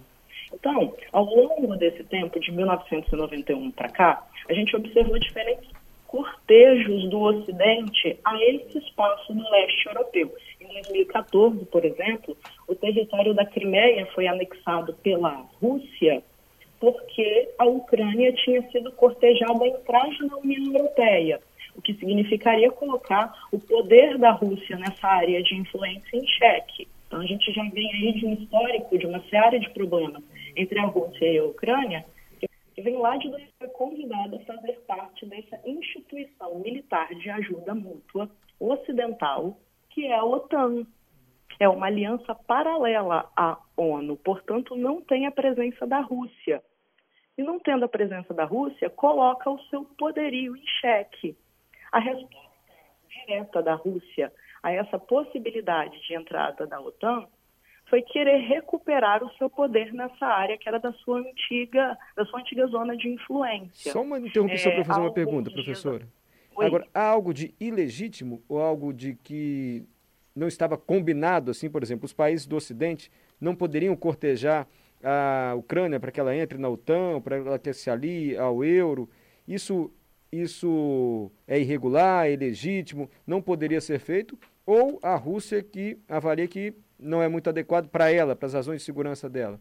Então, 0.54 0.94
ao 1.12 1.26
longo 1.26 1.76
desse 1.76 2.04
tempo, 2.04 2.40
de 2.40 2.52
1991 2.52 3.72
para 3.72 3.90
cá, 3.90 4.28
a 4.50 4.54
gente 4.54 4.76
observou 4.76 5.18
diferentes 5.18 5.70
cortejos 6.12 7.10
do 7.10 7.22
Ocidente 7.22 8.20
a 8.26 8.38
esse 8.44 8.78
espaço 8.80 9.34
no 9.34 9.50
leste 9.50 9.88
europeu. 9.88 10.30
Em 10.60 10.68
2014, 10.68 11.66
por 11.66 11.86
exemplo, 11.86 12.36
o 12.68 12.76
território 12.76 13.34
da 13.34 13.46
Crimeia 13.46 14.06
foi 14.08 14.28
anexado 14.28 14.94
pela 14.96 15.46
Rússia 15.62 16.22
porque 16.82 17.50
a 17.60 17.66
Ucrânia 17.66 18.34
tinha 18.34 18.62
sido 18.72 18.92
cortejada 18.94 19.64
a 19.64 19.68
entrar 19.68 20.10
na 20.22 20.38
União 20.38 20.74
Europeia, 20.74 21.40
o 21.76 21.82
que 21.82 21.94
significaria 21.94 22.72
colocar 22.72 23.34
o 23.52 23.60
poder 23.60 24.18
da 24.18 24.32
Rússia 24.32 24.78
nessa 24.78 25.08
área 25.08 25.42
de 25.44 25.56
influência 25.56 26.18
em 26.18 26.28
xeque. 26.28 26.88
Então, 27.08 27.22
a 27.22 27.26
gente 27.26 27.54
já 27.54 27.64
vem 27.70 27.90
aí 27.94 28.14
de 28.14 28.26
um 28.26 28.34
histórico, 28.34 28.98
de 28.98 29.06
uma 29.06 29.22
série 29.30 29.60
de 29.60 29.70
problemas 29.70 30.24
entre 30.56 30.80
a 30.80 30.86
Rússia 30.86 31.26
e 31.26 31.38
a 31.38 31.46
Ucrânia, 31.46 32.06
que 32.74 32.82
vem 32.82 32.98
lá 32.98 33.18
de 33.18 33.30
foi 33.58 33.68
convidada 33.70 34.38
a 34.38 34.46
fazer 34.46 34.80
parte 34.88 35.26
dessa 35.26 35.60
instituição 35.66 36.60
militar 36.60 37.14
de 37.16 37.30
ajuda 37.30 37.76
mútua 37.76 38.30
ocidental, 38.60 39.58
que 39.90 40.06
é 40.06 40.16
a 40.16 40.24
OTAN. 40.24 40.86
É 41.60 41.70
uma 41.70 41.88
aliança 41.88 42.34
paralela 42.34 43.30
à 43.36 43.60
ONU, 43.78 44.18
portanto, 44.18 44.76
não 44.76 45.02
tem 45.02 45.28
a 45.28 45.32
presença 45.32 45.86
da 45.86 46.00
Rússia. 46.00 46.64
E 47.38 47.44
não 47.44 47.60
tendo 47.60 47.86
a 47.86 47.90
presença 47.90 48.34
da 48.34 48.46
Rússia, 48.46 48.90
coloca 48.90 49.50
o 49.50 49.62
seu 49.66 49.86
poderio 49.86 50.56
em 50.56 50.66
xeque. 50.80 51.38
A 51.92 52.00
resposta 52.00 52.52
direta 53.10 53.62
da 53.62 53.76
Rússia 53.76 54.32
a 54.64 54.72
essa 54.72 54.98
possibilidade 55.00 56.00
de 56.08 56.16
entrada 56.16 56.68
da 56.68 56.80
OTAN 56.80 57.28
foi 57.92 58.02
querer 58.02 58.38
recuperar 58.48 59.22
o 59.22 59.30
seu 59.34 59.50
poder 59.50 59.92
nessa 59.92 60.26
área 60.26 60.58
que 60.58 60.68
era 60.68 60.80
da 60.80 60.94
sua 60.94 61.20
antiga, 61.20 61.98
da 62.16 62.26
sua 62.26 62.40
antiga 62.40 62.66
zona 62.68 62.96
de 62.96 63.10
influência. 63.10 63.92
Só 63.92 64.02
uma 64.02 64.18
interrupção 64.18 64.72
é, 64.72 64.76
para 64.76 64.86
fazer 64.86 65.02
uma 65.02 65.14
pergunta, 65.14 65.52
professora. 65.52 66.08
Agora, 66.58 66.88
há 66.94 67.04
algo 67.04 67.34
de 67.34 67.54
ilegítimo 67.60 68.42
ou 68.48 68.62
algo 68.62 68.94
de 68.94 69.16
que 69.16 69.84
não 70.34 70.48
estava 70.48 70.78
combinado, 70.78 71.52
assim, 71.52 71.70
por 71.70 71.84
exemplo, 71.84 72.06
os 72.06 72.14
países 72.14 72.48
do 72.48 72.56
Ocidente 72.56 73.12
não 73.42 73.54
poderiam 73.54 73.94
cortejar 73.94 74.66
a 75.04 75.54
Ucrânia 75.58 76.00
para 76.00 76.12
que 76.12 76.20
ela 76.20 76.34
entre 76.34 76.58
na 76.58 76.70
OTAN, 76.70 77.20
para 77.20 77.36
ela 77.36 77.60
que 77.60 77.74
se 77.74 77.90
alie 77.90 78.38
ao 78.38 78.64
euro. 78.64 79.10
Isso, 79.46 79.92
isso 80.32 81.30
é 81.46 81.60
irregular, 81.60 82.28
é 82.28 82.34
ilegítimo, 82.34 83.10
não 83.28 83.42
poderia 83.42 83.82
ser 83.82 84.00
feito? 84.00 84.40
Ou 84.66 84.98
a 85.04 85.16
Rússia 85.16 85.62
que 85.62 85.98
avalia 86.08 86.48
que 86.48 86.74
não 87.02 87.22
é 87.22 87.28
muito 87.28 87.50
adequado 87.50 87.90
para 87.90 88.12
ela, 88.12 88.36
para 88.36 88.46
as 88.46 88.54
razões 88.54 88.80
de 88.82 88.86
segurança 88.86 89.30
dela? 89.30 89.60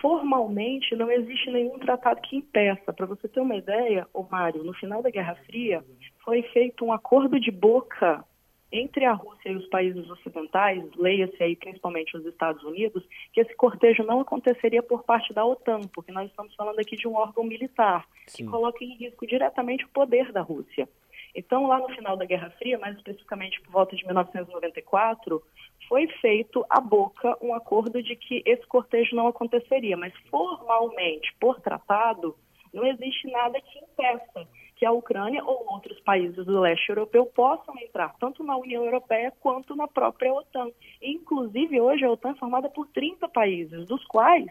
Formalmente, 0.00 0.94
não 0.94 1.10
existe 1.10 1.50
nenhum 1.50 1.78
tratado 1.78 2.20
que 2.22 2.36
impeça. 2.36 2.92
Para 2.92 3.06
você 3.06 3.28
ter 3.28 3.40
uma 3.40 3.56
ideia, 3.56 4.06
o 4.14 4.22
Mário, 4.22 4.62
no 4.62 4.72
final 4.74 5.02
da 5.02 5.10
Guerra 5.10 5.36
Fria, 5.46 5.84
foi 6.24 6.42
feito 6.42 6.84
um 6.84 6.92
acordo 6.92 7.38
de 7.38 7.50
boca 7.50 8.24
entre 8.72 9.04
a 9.04 9.12
Rússia 9.12 9.50
e 9.50 9.56
os 9.56 9.66
países 9.66 10.08
ocidentais, 10.08 10.84
leia-se 10.96 11.42
aí 11.42 11.56
principalmente 11.56 12.16
os 12.16 12.24
Estados 12.24 12.62
Unidos, 12.62 13.04
que 13.32 13.40
esse 13.40 13.54
cortejo 13.54 14.04
não 14.04 14.20
aconteceria 14.20 14.82
por 14.82 15.02
parte 15.02 15.32
da 15.32 15.44
OTAN, 15.44 15.80
porque 15.92 16.12
nós 16.12 16.30
estamos 16.30 16.54
falando 16.54 16.78
aqui 16.78 16.96
de 16.96 17.08
um 17.08 17.14
órgão 17.14 17.42
militar 17.42 18.06
Sim. 18.26 18.44
que 18.44 18.50
coloca 18.50 18.84
em 18.84 18.94
risco 18.94 19.26
diretamente 19.26 19.84
o 19.84 19.88
poder 19.88 20.30
da 20.32 20.40
Rússia. 20.40 20.88
Então, 21.34 21.66
lá 21.66 21.78
no 21.78 21.88
final 21.90 22.16
da 22.16 22.24
Guerra 22.24 22.50
Fria, 22.58 22.78
mais 22.78 22.96
especificamente 22.96 23.60
por 23.62 23.70
volta 23.70 23.96
de 23.96 24.04
1994, 24.04 25.42
foi 25.88 26.06
feito 26.20 26.64
a 26.68 26.80
boca 26.80 27.36
um 27.40 27.54
acordo 27.54 28.02
de 28.02 28.16
que 28.16 28.42
esse 28.44 28.66
cortejo 28.66 29.14
não 29.14 29.26
aconteceria, 29.26 29.96
mas 29.96 30.12
formalmente, 30.30 31.34
por 31.40 31.60
tratado, 31.60 32.36
não 32.72 32.86
existe 32.86 33.28
nada 33.28 33.60
que 33.60 33.78
impeça 33.78 34.48
que 34.76 34.86
a 34.86 34.92
Ucrânia 34.92 35.44
ou 35.44 35.66
outros 35.70 36.00
países 36.00 36.46
do 36.46 36.60
leste 36.60 36.88
europeu 36.88 37.26
possam 37.26 37.78
entrar 37.78 38.14
tanto 38.18 38.42
na 38.42 38.56
União 38.56 38.82
Europeia 38.82 39.30
quanto 39.40 39.76
na 39.76 39.86
própria 39.86 40.32
OTAN. 40.32 40.70
Inclusive, 41.02 41.80
hoje 41.80 42.04
a 42.04 42.10
OTAN 42.10 42.30
é 42.30 42.36
formada 42.36 42.68
por 42.70 42.86
30 42.88 43.28
países, 43.28 43.86
dos 43.86 44.02
quais 44.06 44.50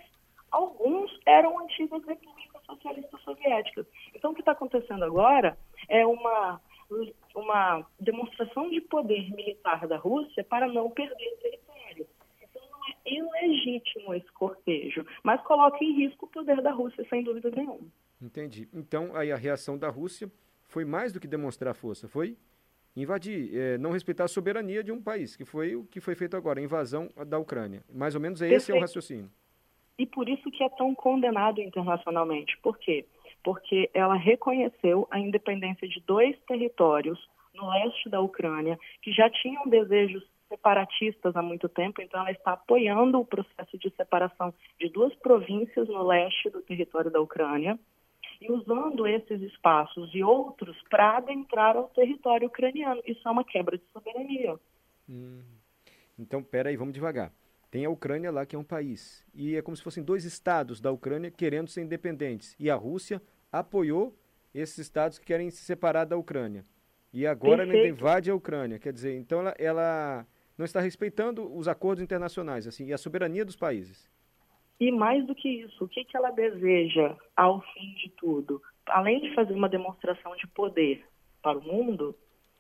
alguns 0.52 1.12
eram 1.26 1.60
antigas 1.60 2.04
repúblicas 2.06 2.64
socialistas 2.66 3.22
soviéticas. 3.22 3.88
Então, 4.14 4.32
o 4.32 4.34
que 4.36 4.42
está 4.42 4.52
acontecendo 4.52 5.04
agora 5.04 5.58
é 5.88 6.06
uma, 6.06 6.62
uma 7.36 7.86
demonstração 8.00 8.70
de 8.70 8.82
poder 8.82 9.30
militar 9.32 9.88
da 9.88 9.98
Rússia 9.98 10.44
para 10.44 10.68
não 10.68 10.90
perder 10.90 11.38
território. 11.42 12.08
Então, 12.42 12.62
não 12.72 12.86
é 13.36 13.46
ilegítimo 13.46 14.14
esse 14.14 14.32
cortejo, 14.34 15.06
mas 15.24 15.42
coloca 15.42 15.84
em 15.84 15.94
risco 15.94 16.26
o 16.26 16.30
poder 16.30 16.62
da 16.62 16.72
Rússia, 16.72 17.06
sem 17.10 17.24
dúvida 17.24 17.50
nenhuma. 17.52 17.88
Entendi. 18.22 18.68
Então, 18.74 19.16
aí 19.16 19.32
a 19.32 19.38
reação 19.38 19.78
da 19.78 19.90
Rússia 19.90 20.30
foi 20.68 20.86
mais 20.86 21.14
do 21.14 21.20
que 21.20 21.28
demonstrar 21.28 21.74
força, 21.74 22.08
foi 22.08 22.38
invadir, 22.96 23.56
é, 23.56 23.78
não 23.78 23.92
respeitar 23.92 24.26
a 24.26 24.28
soberania 24.28 24.84
de 24.84 24.92
um 24.92 25.02
país, 25.02 25.36
que 25.36 25.46
foi 25.46 25.76
o 25.76 25.86
que 25.86 26.02
foi 26.02 26.16
feito 26.16 26.36
agora, 26.36 26.60
a 26.60 26.64
invasão 26.64 27.10
da 27.28 27.38
Ucrânia. 27.40 27.84
Mais 27.94 28.16
ou 28.16 28.22
menos 28.22 28.42
esse 28.42 28.72
é 28.72 28.76
o 28.76 28.80
raciocínio. 28.80 29.30
E 29.98 30.06
por 30.06 30.30
isso 30.30 30.50
que 30.52 30.64
é 30.64 30.70
tão 30.70 30.96
condenado 30.96 31.60
internacionalmente. 31.60 32.58
Por 32.64 32.78
quê? 32.78 33.06
Porque 33.12 33.19
ela 33.94 34.16
reconheceu 34.16 35.08
a 35.10 35.20
independência 35.20 35.88
de 35.88 36.00
dois 36.02 36.38
territórios 36.48 37.20
no 37.54 37.70
leste 37.70 38.10
da 38.10 38.22
Ucrânia, 38.22 38.78
que 39.02 39.12
já 39.12 39.30
tinham 39.30 39.68
desejos 39.68 40.24
separatistas 40.48 41.36
há 41.36 41.42
muito 41.42 41.70
tempo, 41.70 42.02
então 42.02 42.20
ela 42.20 42.32
está 42.32 42.54
apoiando 42.54 43.20
o 43.20 43.26
processo 43.26 43.78
de 43.78 43.90
separação 43.92 44.54
de 44.80 44.90
duas 44.90 45.14
províncias 45.16 45.88
no 45.88 46.04
leste 46.04 46.50
do 46.50 46.62
território 46.62 47.12
da 47.12 47.22
Ucrânia 47.22 47.80
e 48.42 48.52
usando 48.52 49.06
esses 49.06 49.42
espaços 49.42 50.10
e 50.14 50.24
outros 50.24 50.76
para 50.90 51.18
adentrar 51.18 51.76
ao 51.78 51.90
território 51.90 52.48
ucraniano. 52.48 53.02
Isso 53.06 53.28
é 53.28 53.32
uma 53.32 53.44
quebra 53.44 53.78
de 53.78 53.84
soberania. 53.92 54.56
Hum. 55.08 55.44
Então, 56.18 56.42
peraí, 56.42 56.76
vamos 56.76 56.94
devagar. 56.94 57.32
Tem 57.72 57.86
a 57.86 57.90
Ucrânia 57.90 58.32
lá, 58.32 58.46
que 58.46 58.56
é 58.56 58.60
um 58.60 58.64
país. 58.64 59.26
E 59.34 59.56
é 59.56 59.62
como 59.62 59.78
se 59.78 59.84
fossem 59.84 60.04
dois 60.04 60.26
estados 60.26 60.82
da 60.82 60.92
Ucrânia 60.92 61.30
querendo 61.30 61.68
ser 61.68 61.82
independentes. 61.82 62.56
E 62.60 62.70
a 62.70 62.76
Rússia 62.76 63.22
apoiou 63.52 64.16
esses 64.54 64.78
estados 64.80 65.20
que 65.20 65.26
querem 65.26 65.50
se 65.50 65.64
separar 65.64 66.06
da 66.06 66.18
Ucrânia. 66.18 66.66
E 67.14 67.26
agora 67.26 67.64
ela 67.64 67.88
invade 67.88 68.30
a 68.30 68.36
Ucrânia. 68.36 68.80
Quer 68.80 68.94
dizer, 68.94 69.18
então 69.18 69.40
ela, 69.40 69.56
ela 69.58 70.28
não 70.58 70.66
está 70.66 70.80
respeitando 70.80 71.56
os 71.56 71.68
acordos 71.68 72.04
internacionais 72.04 72.68
assim, 72.68 72.88
e 72.88 72.94
a 72.94 72.98
soberania 72.98 73.46
dos 73.46 73.56
países. 73.56 74.10
E 74.80 74.92
mais 74.92 75.26
do 75.26 75.36
que 75.36 75.50
isso, 75.50 75.84
o 75.84 75.88
que, 75.88 76.06
que 76.06 76.16
ela 76.16 76.32
deseja 76.32 77.16
ao 77.36 77.62
fim 77.74 77.94
de 77.96 78.10
tudo? 78.12 78.62
Além 78.88 79.20
de 79.20 79.34
fazer 79.36 79.54
uma 79.54 79.68
demonstração 79.68 80.36
de 80.38 80.48
poder 80.48 81.06
para 81.42 81.58
o 81.58 81.64
mundo, 81.64 82.16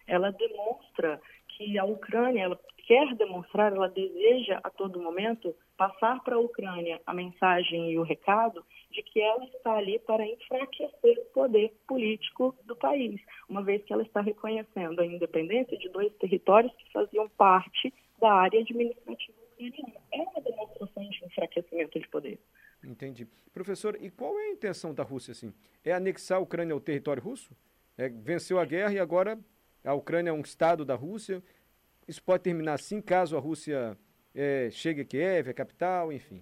ela 0.06 0.32
demonstra 0.32 1.22
que 1.48 1.78
a 1.78 1.86
Ucrânia, 1.86 2.44
ela 2.44 2.60
quer 2.90 3.14
demonstrar, 3.14 3.72
ela 3.72 3.88
deseja 3.88 4.60
a 4.64 4.70
todo 4.72 5.00
momento 5.00 5.56
passar 5.78 6.24
para 6.24 6.38
a 6.38 6.40
Ucrânia 6.40 7.00
a 7.06 7.14
mensagem 7.14 7.92
e 7.92 8.00
o 8.00 8.02
recado 8.02 8.66
de 8.90 9.04
que 9.04 9.22
ela 9.22 9.46
está 9.46 9.74
ali 9.74 10.00
para 10.00 10.26
enfraquecer 10.26 11.20
o 11.20 11.26
poder 11.32 11.72
político 11.88 12.56
do 12.66 12.76
país, 12.76 13.22
uma 13.48 13.62
vez 13.62 13.84
que 13.84 13.94
ela 13.94 14.02
está 14.02 14.22
reconhecendo 14.22 15.00
a 15.00 15.06
independência 15.06 15.78
de 15.78 15.88
dois 15.90 16.12
territórios 16.16 16.74
que 16.78 16.92
faziam 16.92 17.30
parte 17.30 17.94
da 18.20 18.34
área 18.34 18.60
administrativa 18.60 19.38
ucraniana. 19.54 20.02
É 20.12 20.22
uma 20.22 20.42
demonstração 20.42 21.10
de 21.10 21.26
enfraquecimento 21.26 22.00
de 22.00 22.08
poder. 22.08 22.40
Entendi. 22.84 23.28
Professor, 23.54 24.00
e 24.02 24.10
qual 24.10 24.40
é 24.40 24.46
a 24.46 24.52
intenção 24.52 24.96
da 24.96 25.04
Rússia, 25.04 25.34
assim? 25.34 25.54
É 25.86 25.92
anexar 25.92 26.40
a 26.40 26.42
Ucrânia 26.42 26.74
ao 26.74 26.80
território 26.80 27.22
russo? 27.22 27.56
É, 27.96 28.10
venceu 28.10 28.58
a 28.58 28.66
guerra 28.66 28.94
e 28.94 29.00
agora 29.00 29.38
a 29.86 29.94
Ucrânia 29.94 30.32
é 30.32 30.34
um 30.34 30.42
estado 30.42 30.84
da 30.84 30.96
Rússia? 30.96 31.44
Isso 32.10 32.24
pode 32.24 32.42
terminar 32.42 32.74
assim, 32.74 33.00
caso 33.00 33.38
a 33.38 33.40
Rússia 33.40 33.96
é, 34.34 34.72
chegue 34.72 35.02
a 35.02 35.06
Kiev, 35.06 35.48
a 35.48 35.54
capital, 35.54 36.12
enfim? 36.12 36.42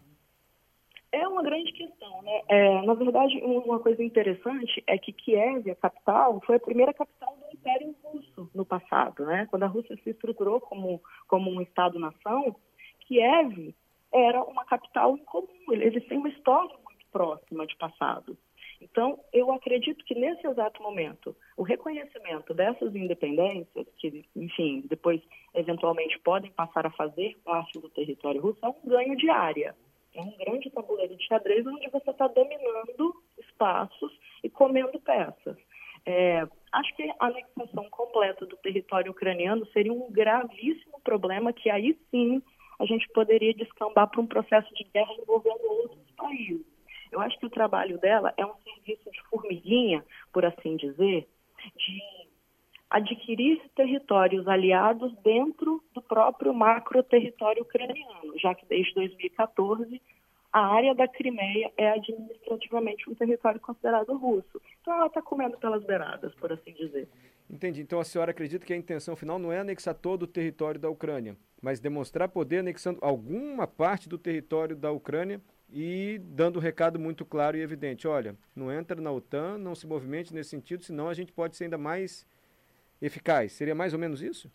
É 1.11 1.27
uma 1.27 1.43
grande 1.43 1.73
questão, 1.73 2.21
né? 2.21 2.41
É, 2.47 2.81
na 2.83 2.93
verdade, 2.93 3.37
uma 3.43 3.77
coisa 3.77 4.01
interessante 4.01 4.81
é 4.87 4.97
que 4.97 5.11
Kiev, 5.11 5.69
a 5.69 5.75
capital, 5.75 6.41
foi 6.45 6.55
a 6.55 6.59
primeira 6.61 6.93
capital 6.93 7.35
do 7.35 7.53
Império 7.53 7.93
Russo 8.01 8.49
no 8.55 8.65
passado, 8.65 9.25
né? 9.25 9.45
Quando 9.51 9.63
a 9.63 9.67
Rússia 9.67 9.97
se 10.05 10.11
estruturou 10.11 10.61
como, 10.61 11.01
como 11.27 11.51
um 11.51 11.61
Estado-nação, 11.61 12.55
Kiev 13.01 13.75
era 14.13 14.41
uma 14.45 14.63
capital 14.63 15.17
incomum, 15.17 15.73
eles 15.73 16.07
têm 16.07 16.17
uma 16.17 16.29
história 16.29 16.77
muito 16.85 17.05
próxima 17.11 17.67
de 17.67 17.75
passado. 17.75 18.37
Então, 18.81 19.19
eu 19.33 19.51
acredito 19.51 20.03
que 20.05 20.15
nesse 20.15 20.45
exato 20.45 20.81
momento, 20.81 21.35
o 21.55 21.63
reconhecimento 21.63 22.53
dessas 22.53 22.95
independências, 22.95 23.87
que, 23.97 24.25
enfim, 24.35 24.83
depois 24.87 25.21
eventualmente 25.53 26.19
podem 26.19 26.51
passar 26.51 26.85
a 26.85 26.91
fazer 26.91 27.35
parte 27.43 27.79
do 27.79 27.89
território 27.89 28.41
russo, 28.41 28.59
é 28.63 28.69
um 28.69 28.75
ganho 28.85 29.15
de 29.15 29.29
área. 29.29 29.75
É 30.13 30.21
um 30.21 30.35
grande 30.37 30.69
tabuleiro 30.71 31.15
de 31.15 31.25
xadrez 31.27 31.65
onde 31.65 31.89
você 31.89 32.09
está 32.09 32.27
dominando 32.27 33.15
espaços 33.37 34.11
e 34.43 34.49
comendo 34.49 34.99
peças. 34.99 35.57
É, 36.05 36.47
acho 36.71 36.95
que 36.95 37.03
a 37.19 37.25
anexação 37.27 37.89
completa 37.89 38.45
do 38.45 38.55
território 38.57 39.11
ucraniano 39.11 39.65
seria 39.67 39.91
um 39.91 40.09
gravíssimo 40.11 40.99
problema 41.03 41.51
que 41.51 41.69
aí 41.69 41.97
sim 42.09 42.41
a 42.79 42.85
gente 42.85 43.07
poderia 43.09 43.53
descambar 43.53 44.09
para 44.09 44.21
um 44.21 44.27
processo 44.27 44.73
de 44.73 44.83
guerra 44.85 45.13
envolvendo 45.19 45.63
outros 45.65 46.11
países. 46.15 46.76
Eu 47.11 47.21
acho 47.21 47.37
que 47.39 47.45
o 47.45 47.49
trabalho 47.49 47.97
dela 47.97 48.33
é 48.37 48.45
um 48.45 48.53
serviço 48.63 49.09
de 49.11 49.21
formiguinha, 49.29 50.03
por 50.31 50.45
assim 50.45 50.75
dizer, 50.75 51.27
de 51.75 52.27
adquirir 52.89 53.61
territórios 53.75 54.47
aliados 54.47 55.13
dentro 55.23 55.83
do 55.93 56.01
próprio 56.01 56.53
macro 56.53 57.03
território 57.03 57.63
ucraniano, 57.63 58.37
já 58.37 58.55
que 58.55 58.65
desde 58.65 58.93
2014 58.93 60.01
a 60.51 60.59
área 60.73 60.95
da 60.95 61.07
Crimeia 61.07 61.71
é 61.77 61.91
administrativamente 61.91 63.09
um 63.09 63.15
território 63.15 63.59
considerado 63.59 64.15
russo. 64.17 64.61
Então 64.81 64.93
ela 64.93 65.07
está 65.07 65.21
comendo 65.21 65.57
pelas 65.57 65.83
beiradas, 65.83 66.33
por 66.35 66.51
assim 66.51 66.71
dizer. 66.71 67.07
Entendi. 67.49 67.81
Então 67.81 67.99
a 67.99 68.03
senhora 68.03 68.31
acredita 68.31 68.65
que 68.65 68.73
a 68.73 68.77
intenção 68.77 69.15
final 69.15 69.37
não 69.37 69.51
é 69.51 69.59
anexar 69.59 69.93
todo 69.93 70.23
o 70.23 70.27
território 70.27 70.79
da 70.79 70.89
Ucrânia, 70.89 71.35
mas 71.61 71.79
demonstrar 71.79 72.29
poder 72.29 72.59
anexando 72.59 72.99
alguma 73.01 73.67
parte 73.67 74.07
do 74.07 74.17
território 74.17 74.75
da 74.75 74.91
Ucrânia 74.91 75.41
e 75.69 76.19
dando 76.23 76.57
um 76.57 76.61
recado 76.61 76.99
muito 76.99 77.25
claro 77.25 77.57
e 77.57 77.61
evidente: 77.61 78.07
olha, 78.07 78.35
não 78.55 78.71
entra 78.71 78.99
na 79.01 79.11
OTAN, 79.11 79.57
não 79.57 79.75
se 79.75 79.85
movimente 79.85 80.33
nesse 80.33 80.51
sentido, 80.51 80.83
senão 80.83 81.09
a 81.09 81.13
gente 81.13 81.31
pode 81.31 81.55
ser 81.55 81.65
ainda 81.65 81.77
mais 81.77 82.25
eficaz. 83.01 83.53
Seria 83.53 83.75
mais 83.75 83.93
ou 83.93 83.99
menos 83.99 84.21
isso? 84.21 84.51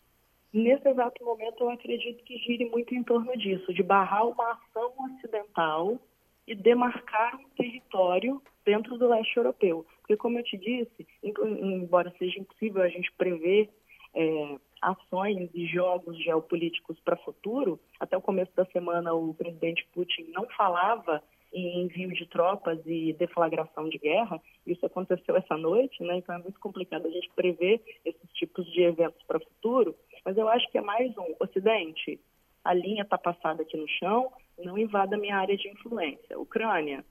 Nesse 0.51 0.87
exato 0.87 1.23
momento, 1.23 1.63
eu 1.63 1.69
acredito 1.69 2.23
que 2.23 2.37
gire 2.37 2.65
muito 2.69 2.93
em 2.93 3.03
torno 3.03 3.35
disso, 3.37 3.73
de 3.73 3.81
barrar 3.81 4.27
uma 4.27 4.51
ação 4.51 4.93
ocidental 4.99 5.99
e 6.45 6.53
demarcar 6.53 7.39
um 7.39 7.49
território 7.57 8.41
dentro 8.63 8.97
do 8.97 9.07
leste 9.07 9.35
europeu. 9.35 9.85
Porque, 9.99 10.15
como 10.15 10.37
eu 10.37 10.43
te 10.43 10.57
disse, 10.57 11.07
embora 11.23 12.13
seja 12.19 12.39
impossível 12.39 12.83
a 12.83 12.89
gente 12.89 13.11
prever 13.13 13.69
é, 14.13 14.57
ações 14.91 15.49
e 15.53 15.65
jogos 15.65 16.17
geopolíticos 16.23 16.99
para 16.99 17.17
futuro. 17.17 17.79
Até 17.99 18.17
o 18.17 18.21
começo 18.21 18.51
da 18.55 18.65
semana, 18.65 19.13
o 19.13 19.33
presidente 19.33 19.87
Putin 19.93 20.27
não 20.31 20.45
falava 20.57 21.21
em 21.53 21.83
envio 21.83 22.09
de 22.09 22.25
tropas 22.25 22.79
e 22.85 23.13
deflagração 23.13 23.87
de 23.87 23.97
guerra. 23.97 24.41
Isso 24.65 24.85
aconteceu 24.85 25.35
essa 25.37 25.55
noite, 25.55 26.03
né? 26.03 26.17
então 26.17 26.35
é 26.35 26.39
muito 26.39 26.59
complicado 26.59 27.05
a 27.05 27.11
gente 27.11 27.29
prever 27.35 27.81
esses 28.03 28.29
tipos 28.33 28.65
de 28.71 28.81
eventos 28.81 29.21
para 29.23 29.37
o 29.37 29.43
futuro. 29.43 29.95
Mas 30.25 30.37
eu 30.37 30.49
acho 30.49 30.69
que 30.71 30.77
é 30.77 30.81
mais 30.81 31.15
um 31.17 31.35
Ocidente. 31.39 32.19
A 32.63 32.73
linha 32.73 33.03
está 33.03 33.17
passada 33.17 33.61
aqui 33.61 33.77
no 33.77 33.87
chão, 33.87 34.31
não 34.57 34.77
invada 34.77 35.17
minha 35.17 35.37
área 35.37 35.55
de 35.55 35.67
influência. 35.67 36.39
Ucrânia, 36.39 37.05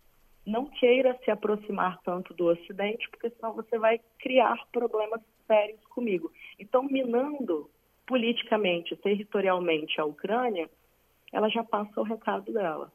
não 0.45 0.67
queira 0.67 1.17
se 1.25 1.31
aproximar 1.31 2.00
tanto 2.02 2.35
do 2.35 2.47
Ocidente, 2.47 3.09
porque 3.11 3.31
senão 3.31 3.52
você 3.52 3.79
vai 3.79 4.00
criar 4.19 4.57
problemas 4.73 5.21
sérios 5.47 5.85
comigo. 5.87 6.33
Então, 6.59 6.83
minando 6.83 7.71
politicamente, 8.07 8.97
territorialmente 8.97 10.01
a 10.01 10.05
Ucrânia, 10.05 10.69
ela 11.33 11.49
já 11.49 11.65
passa 11.65 12.01
o 12.01 12.05
recado 12.05 12.53
dela. 12.53 12.93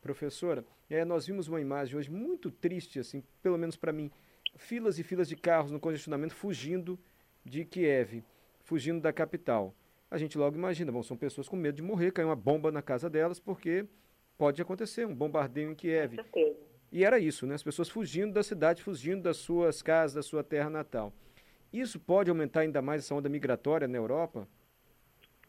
Professora, 0.00 0.64
é, 0.90 1.04
nós 1.04 1.26
vimos 1.26 1.48
uma 1.48 1.60
imagem 1.60 1.96
hoje 1.96 2.10
muito 2.10 2.50
triste, 2.50 2.98
assim, 2.98 3.22
pelo 3.42 3.56
menos 3.56 3.76
para 3.76 3.92
mim, 3.92 4.10
filas 4.56 4.98
e 4.98 5.02
filas 5.02 5.28
de 5.28 5.36
carros 5.36 5.70
no 5.70 5.80
congestionamento 5.80 6.34
fugindo 6.34 6.98
de 7.44 7.64
Kiev, 7.64 8.22
fugindo 8.62 9.00
da 9.00 9.12
capital. 9.12 9.74
A 10.10 10.18
gente 10.18 10.36
logo 10.36 10.56
imagina, 10.56 10.92
bom, 10.92 11.02
são 11.02 11.16
pessoas 11.16 11.48
com 11.48 11.56
medo 11.56 11.76
de 11.76 11.82
morrer, 11.82 12.12
cair 12.12 12.26
uma 12.26 12.36
bomba 12.36 12.70
na 12.70 12.82
casa 12.82 13.08
delas, 13.08 13.40
porque 13.40 13.86
pode 14.36 14.60
acontecer 14.60 15.06
um 15.06 15.14
bombardeio 15.14 15.70
em 15.70 15.74
Kiev. 15.74 16.16
Com 16.16 16.22
certeza. 16.22 16.58
E 16.92 17.04
era 17.04 17.18
isso, 17.18 17.46
né? 17.46 17.54
As 17.54 17.62
pessoas 17.62 17.88
fugindo 17.88 18.34
da 18.34 18.42
cidade, 18.42 18.82
fugindo 18.82 19.22
das 19.22 19.38
suas 19.38 19.80
casas, 19.80 20.14
da 20.14 20.22
sua 20.22 20.44
terra 20.44 20.68
natal. 20.68 21.10
Isso 21.72 21.98
pode 21.98 22.30
aumentar 22.30 22.60
ainda 22.60 22.82
mais 22.82 23.02
essa 23.02 23.14
onda 23.14 23.28
migratória 23.28 23.88
na 23.88 23.96
Europa? 23.96 24.46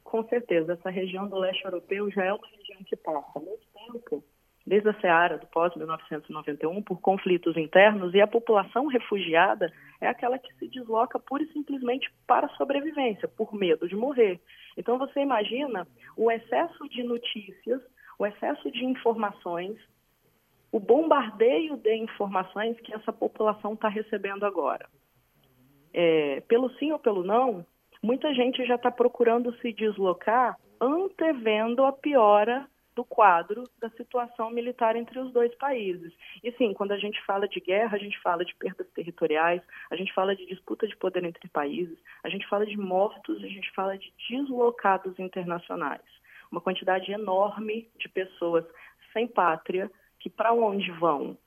Com 0.04 0.24
certeza. 0.28 0.74
Essa 0.74 0.90
região 0.90 1.28
do 1.28 1.38
leste 1.38 1.66
europeu 1.66 2.10
já 2.12 2.24
é 2.24 2.34
uma 2.34 2.48
região 2.48 2.84
que 2.86 2.96
passa 2.96 3.40
muito 3.40 3.66
tempo, 3.74 4.24
desde 4.66 4.90
a 4.90 5.00
seara 5.02 5.38
do 5.38 5.48
pós-1991, 5.48 6.84
por 6.84 7.02
conflitos 7.02 7.58
internos, 7.58 8.14
e 8.14 8.22
a 8.22 8.28
população 8.28 8.88
refugiada 8.88 9.72
é 10.00 10.08
aquela 10.08 10.38
que 10.38 10.54
se 10.56 10.68
desloca 10.68 11.20
pura 11.20 11.44
e 11.44 11.52
simplesmente 11.52 12.12
para 12.26 12.48
a 12.48 12.56
sobrevivência, 12.56 13.28
por 13.28 13.54
medo 13.54 13.88
de 13.88 13.96
morrer. 13.96 14.40
Então 14.78 14.98
você 14.98 15.20
imagina 15.20 15.88
o 16.16 16.32
excesso 16.32 16.88
de 16.90 17.04
notícias, 17.04 17.82
o 18.18 18.26
excesso 18.26 18.72
de 18.72 18.86
informações 18.86 19.78
o 20.74 20.80
bombardeio 20.80 21.78
de 21.78 21.96
informações 21.96 22.76
que 22.80 22.92
essa 22.96 23.14
população 23.14 23.74
está 23.74 23.88
recebendo 23.88 24.44
agora. 24.44 24.90
É, 25.94 26.42
pelo 26.48 26.70
sim 26.78 26.92
ou 26.92 27.00
pelo 27.00 27.24
não, 27.24 27.66
muita 28.02 28.34
gente 28.34 28.66
já 28.66 28.76
está 28.76 28.90
procurando 28.90 29.56
se 29.60 29.72
deslocar 29.72 30.58
antevendo 30.82 31.86
a 31.86 31.92
piora 31.92 32.68
do 32.96 33.04
quadro 33.04 33.64
da 33.80 33.90
situação 33.92 34.50
militar 34.52 34.96
entre 34.96 35.20
os 35.20 35.32
dois 35.32 35.54
países. 35.56 36.14
E 36.44 36.52
sim, 36.54 36.74
quando 36.74 36.92
a 36.92 36.98
gente 36.98 37.24
fala 37.26 37.48
de 37.48 37.60
guerra, 37.60 37.96
a 37.96 38.00
gente 38.00 38.20
fala 38.22 38.46
de 38.46 38.54
perdas 38.56 38.88
territoriais, 38.92 39.62
a 39.90 39.96
gente 39.96 40.14
fala 40.14 40.36
de 40.36 40.46
disputa 40.46 40.88
de 40.88 40.96
poder 40.98 41.24
entre 41.24 41.48
países, 41.50 41.98
a 42.24 42.30
gente 42.30 42.48
fala 42.48 42.66
de 42.66 42.78
mortos, 42.78 43.44
a 43.44 43.48
gente 43.48 43.72
fala 43.72 43.98
de 43.98 44.14
deslocados 44.30 45.18
internacionais. 45.20 46.02
Uma 46.52 46.62
quantidade 46.62 47.12
enorme 47.12 47.90
de 47.98 48.08
pessoas 48.10 48.66
sem 49.12 49.28
pátria, 49.28 49.90
que 50.20 50.30
para 50.30 50.54
onde 50.54 50.92
vão, 50.92 51.38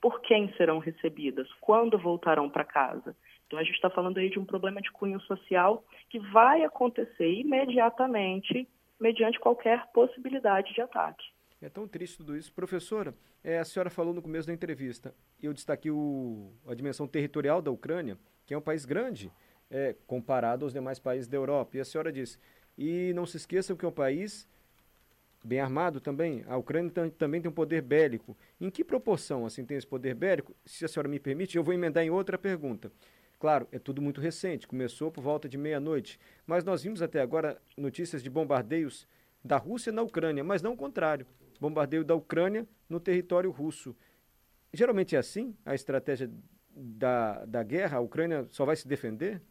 por 0.00 0.20
quem 0.22 0.52
serão 0.54 0.78
recebidas, 0.78 1.50
quando 1.60 1.98
voltarão 1.98 2.48
para 2.48 2.64
casa. 2.64 3.14
Então 3.46 3.58
a 3.58 3.62
gente 3.62 3.74
está 3.74 3.90
falando 3.90 4.18
aí 4.18 4.30
de 4.30 4.38
um 4.38 4.44
problema 4.44 4.80
de 4.80 4.90
cunho 4.90 5.20
social 5.20 5.84
que 6.08 6.18
vai 6.18 6.64
acontecer 6.64 7.30
imediatamente 7.30 8.68
mediante 9.00 9.38
qualquer 9.38 9.86
possibilidade 9.92 10.72
de 10.72 10.80
ataque. 10.80 11.24
É 11.60 11.68
tão 11.68 11.88
triste 11.88 12.18
tudo 12.18 12.36
isso. 12.36 12.52
Professora, 12.52 13.14
é, 13.42 13.58
a 13.58 13.64
senhora 13.64 13.90
falou 13.90 14.12
no 14.12 14.22
começo 14.22 14.46
da 14.46 14.52
entrevista, 14.52 15.14
eu 15.42 15.52
destaquei 15.52 15.90
o, 15.90 16.52
a 16.66 16.74
dimensão 16.74 17.06
territorial 17.06 17.62
da 17.62 17.70
Ucrânia, 17.70 18.18
que 18.46 18.52
é 18.52 18.58
um 18.58 18.62
país 18.62 18.84
grande 18.84 19.30
é, 19.70 19.94
comparado 20.06 20.64
aos 20.64 20.72
demais 20.72 20.98
países 20.98 21.28
da 21.28 21.36
Europa. 21.36 21.76
E 21.76 21.80
a 21.80 21.84
senhora 21.84 22.12
disse, 22.12 22.38
e 22.76 23.12
não 23.14 23.26
se 23.26 23.36
esqueçam 23.36 23.76
que 23.76 23.84
é 23.84 23.88
um 23.88 23.92
país 23.92 24.48
bem 25.44 25.60
armado 25.60 26.00
também. 26.00 26.44
A 26.46 26.56
Ucrânia 26.56 26.90
também 27.18 27.40
tem 27.40 27.50
um 27.50 27.54
poder 27.54 27.82
bélico. 27.82 28.36
Em 28.60 28.70
que 28.70 28.82
proporção 28.82 29.44
assim 29.44 29.64
tem 29.64 29.76
esse 29.76 29.86
poder 29.86 30.14
bélico? 30.14 30.54
Se 30.64 30.84
a 30.84 30.88
senhora 30.88 31.08
me 31.08 31.20
permite, 31.20 31.56
eu 31.56 31.62
vou 31.62 31.74
emendar 31.74 32.02
em 32.02 32.10
outra 32.10 32.38
pergunta. 32.38 32.90
Claro, 33.44 33.68
é 33.70 33.78
tudo 33.78 34.00
muito 34.00 34.22
recente, 34.22 34.66
começou 34.66 35.12
por 35.12 35.20
volta 35.20 35.46
de 35.46 35.58
meia-noite, 35.58 36.18
mas 36.46 36.64
nós 36.64 36.82
vimos 36.82 37.02
até 37.02 37.20
agora 37.20 37.60
notícias 37.76 38.22
de 38.22 38.30
bombardeios 38.30 39.06
da 39.44 39.58
Rússia 39.58 39.92
na 39.92 40.00
Ucrânia, 40.00 40.42
mas 40.42 40.62
não 40.62 40.72
o 40.72 40.76
contrário. 40.78 41.26
Bombardeio 41.60 42.02
da 42.06 42.14
Ucrânia 42.14 42.66
no 42.88 42.98
território 42.98 43.50
russo. 43.50 43.94
Geralmente 44.72 45.14
é 45.14 45.18
assim 45.18 45.54
a 45.62 45.74
estratégia 45.74 46.30
da, 46.74 47.44
da 47.44 47.62
guerra? 47.62 47.98
A 47.98 48.00
Ucrânia 48.00 48.46
só 48.48 48.64
vai 48.64 48.76
se 48.76 48.88
defender? 48.88 49.42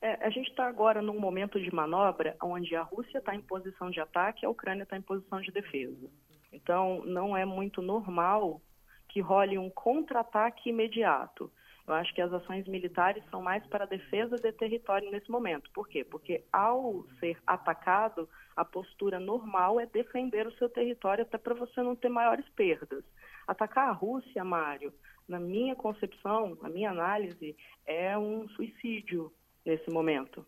É, 0.00 0.24
a 0.24 0.30
gente 0.30 0.48
está 0.48 0.68
agora 0.68 1.02
num 1.02 1.18
momento 1.18 1.60
de 1.60 1.74
manobra 1.74 2.36
onde 2.40 2.76
a 2.76 2.82
Rússia 2.82 3.18
está 3.18 3.34
em 3.34 3.42
posição 3.42 3.90
de 3.90 3.98
ataque 3.98 4.44
e 4.44 4.46
a 4.46 4.50
Ucrânia 4.50 4.84
está 4.84 4.96
em 4.96 5.02
posição 5.02 5.40
de 5.40 5.50
defesa. 5.50 6.08
Então, 6.52 7.04
não 7.04 7.36
é 7.36 7.44
muito 7.44 7.82
normal 7.82 8.62
que 9.08 9.20
role 9.20 9.58
um 9.58 9.68
contra-ataque 9.68 10.70
imediato. 10.70 11.50
Eu 11.90 11.96
acho 11.96 12.14
que 12.14 12.22
as 12.22 12.32
ações 12.32 12.68
militares 12.68 13.20
são 13.32 13.42
mais 13.42 13.66
para 13.66 13.82
a 13.82 13.86
defesa 13.86 14.36
de 14.36 14.52
território 14.52 15.10
nesse 15.10 15.28
momento. 15.28 15.68
Por 15.72 15.88
quê? 15.88 16.04
Porque 16.04 16.44
ao 16.52 17.04
ser 17.18 17.36
atacado, 17.44 18.28
a 18.54 18.64
postura 18.64 19.18
normal 19.18 19.80
é 19.80 19.86
defender 19.86 20.46
o 20.46 20.52
seu 20.52 20.68
território 20.68 21.22
até 21.22 21.36
para 21.36 21.52
você 21.52 21.82
não 21.82 21.96
ter 21.96 22.08
maiores 22.08 22.48
perdas. 22.50 23.02
Atacar 23.44 23.88
a 23.88 23.92
Rússia, 23.92 24.44
Mário, 24.44 24.94
na 25.26 25.40
minha 25.40 25.74
concepção, 25.74 26.56
na 26.62 26.68
minha 26.68 26.90
análise, 26.90 27.56
é 27.84 28.16
um 28.16 28.48
suicídio 28.50 29.32
nesse 29.66 29.90
momento 29.90 30.46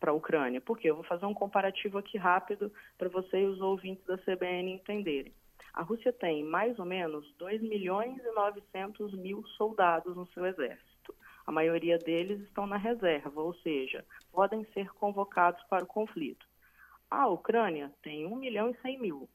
para 0.00 0.10
a 0.10 0.14
Ucrânia. 0.14 0.60
Por 0.60 0.76
quê? 0.76 0.90
Eu 0.90 0.96
vou 0.96 1.04
fazer 1.04 1.24
um 1.24 1.34
comparativo 1.34 1.98
aqui 1.98 2.18
rápido 2.18 2.72
para 2.98 3.08
você 3.08 3.42
e 3.42 3.46
os 3.46 3.60
ouvintes 3.60 4.04
da 4.06 4.18
CBN 4.18 4.72
entenderem. 4.72 5.32
A 5.74 5.82
Rússia 5.82 6.12
tem 6.12 6.42
mais 6.42 6.78
ou 6.78 6.84
menos 6.84 7.30
2 7.34 7.60
milhões 7.60 8.18
e 8.24 8.30
900 8.30 9.12
mil 9.14 9.44
soldados 9.48 10.16
no 10.16 10.26
seu 10.28 10.46
exército. 10.46 11.14
A 11.46 11.52
maioria 11.52 11.98
deles 11.98 12.40
estão 12.40 12.66
na 12.66 12.76
reserva, 12.76 13.42
ou 13.42 13.52
seja, 13.56 14.04
podem 14.32 14.64
ser 14.72 14.88
convocados 14.94 15.62
para 15.64 15.84
o 15.84 15.88
conflito. 15.88 16.46
A 17.10 17.26
Ucrânia 17.26 17.92
tem 18.02 18.24
1 18.24 18.36
milhão 18.36 18.70
e 18.70 18.80
100 18.80 18.98
mil 19.00 19.28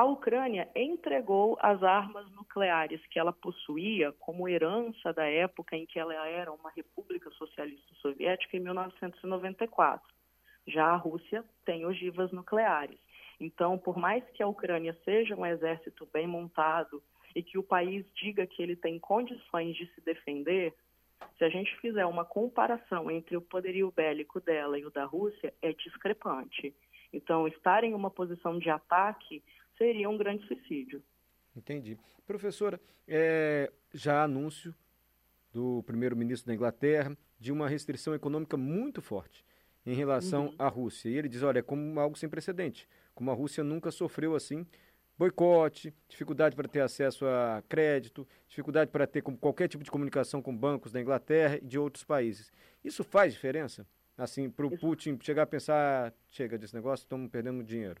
a 0.00 0.04
Ucrânia 0.04 0.66
entregou 0.74 1.58
as 1.60 1.82
armas 1.82 2.30
nucleares 2.30 3.04
que 3.08 3.18
ela 3.18 3.34
possuía 3.34 4.12
como 4.12 4.48
herança 4.48 5.12
da 5.12 5.26
época 5.26 5.76
em 5.76 5.84
que 5.84 5.98
ela 5.98 6.26
era 6.26 6.50
uma 6.50 6.70
república 6.70 7.30
socialista 7.32 7.94
soviética 7.96 8.56
em 8.56 8.60
1994. 8.60 10.08
Já 10.66 10.86
a 10.86 10.96
Rússia 10.96 11.44
tem 11.66 11.84
ogivas 11.84 12.32
nucleares. 12.32 12.98
Então, 13.40 13.78
por 13.78 13.96
mais 13.96 14.22
que 14.34 14.42
a 14.42 14.46
Ucrânia 14.46 14.96
seja 15.04 15.34
um 15.34 15.46
exército 15.46 16.06
bem 16.12 16.26
montado 16.26 17.02
e 17.34 17.42
que 17.42 17.56
o 17.56 17.62
país 17.62 18.04
diga 18.14 18.46
que 18.46 18.62
ele 18.62 18.76
tem 18.76 18.98
condições 18.98 19.74
de 19.76 19.86
se 19.94 20.00
defender, 20.02 20.74
se 21.38 21.44
a 21.44 21.48
gente 21.48 21.74
fizer 21.80 22.04
uma 22.04 22.24
comparação 22.24 23.10
entre 23.10 23.36
o 23.36 23.40
poderio 23.40 23.90
bélico 23.90 24.40
dela 24.40 24.78
e 24.78 24.84
o 24.84 24.90
da 24.90 25.04
Rússia, 25.04 25.54
é 25.62 25.72
discrepante. 25.72 26.74
Então, 27.12 27.48
estar 27.48 27.82
em 27.82 27.94
uma 27.94 28.10
posição 28.10 28.58
de 28.58 28.68
ataque 28.68 29.42
seria 29.78 30.08
um 30.08 30.18
grande 30.18 30.46
suicídio. 30.46 31.02
Entendi. 31.56 31.98
Professora, 32.26 32.80
é, 33.08 33.72
já 33.92 34.20
há 34.20 34.24
anúncio 34.24 34.74
do 35.52 35.82
primeiro-ministro 35.84 36.46
da 36.46 36.54
Inglaterra 36.54 37.16
de 37.38 37.50
uma 37.50 37.68
restrição 37.68 38.14
econômica 38.14 38.56
muito 38.56 39.00
forte 39.00 39.44
em 39.84 39.94
relação 39.94 40.48
uhum. 40.48 40.54
à 40.58 40.68
Rússia. 40.68 41.08
E 41.08 41.16
ele 41.16 41.28
diz, 41.28 41.42
olha, 41.42 41.60
é 41.60 41.62
como 41.62 41.98
algo 41.98 42.16
sem 42.16 42.28
precedente, 42.28 42.86
como 43.20 43.30
a 43.30 43.34
Rússia 43.34 43.62
nunca 43.62 43.90
sofreu 43.90 44.34
assim, 44.34 44.66
boicote, 45.18 45.94
dificuldade 46.08 46.56
para 46.56 46.66
ter 46.66 46.80
acesso 46.80 47.26
a 47.26 47.62
crédito, 47.68 48.26
dificuldade 48.48 48.90
para 48.90 49.06
ter 49.06 49.20
qualquer 49.20 49.68
tipo 49.68 49.84
de 49.84 49.90
comunicação 49.90 50.40
com 50.40 50.56
bancos 50.56 50.90
da 50.90 51.02
Inglaterra 51.02 51.58
e 51.58 51.66
de 51.66 51.78
outros 51.78 52.02
países. 52.02 52.50
Isso 52.82 53.04
faz 53.04 53.34
diferença? 53.34 53.86
Assim, 54.16 54.48
para 54.48 54.66
o 54.66 54.78
Putin 54.78 55.18
chegar 55.20 55.42
a 55.42 55.46
pensar, 55.46 56.14
chega 56.30 56.56
desse 56.56 56.74
negócio, 56.74 57.04
estamos 57.04 57.30
perdendo 57.30 57.62
dinheiro. 57.62 58.00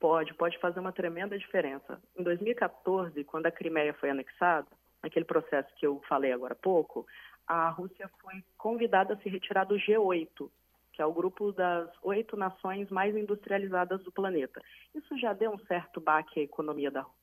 Pode, 0.00 0.34
pode 0.34 0.58
fazer 0.58 0.80
uma 0.80 0.90
tremenda 0.90 1.38
diferença. 1.38 2.02
Em 2.18 2.24
2014, 2.24 3.22
quando 3.22 3.46
a 3.46 3.52
Crimeia 3.52 3.94
foi 3.94 4.10
anexada, 4.10 4.66
naquele 5.00 5.24
processo 5.24 5.72
que 5.76 5.86
eu 5.86 6.02
falei 6.08 6.32
agora 6.32 6.54
há 6.54 6.56
pouco, 6.56 7.06
a 7.46 7.68
Rússia 7.70 8.10
foi 8.20 8.42
convidada 8.58 9.14
a 9.14 9.16
se 9.18 9.28
retirar 9.28 9.62
do 9.62 9.76
G8, 9.76 10.50
que 10.92 11.00
é 11.00 11.06
o 11.06 11.12
grupo 11.12 11.52
das 11.52 11.90
oito 12.02 12.36
nações 12.36 12.90
mais 12.90 13.16
industrializadas 13.16 14.02
do 14.04 14.12
planeta. 14.12 14.60
Isso 14.94 15.18
já 15.18 15.32
deu 15.32 15.50
um 15.50 15.58
certo 15.66 16.00
baque 16.00 16.40
à 16.40 16.42
economia 16.42 16.90
da 16.90 17.00
Rússia. 17.00 17.22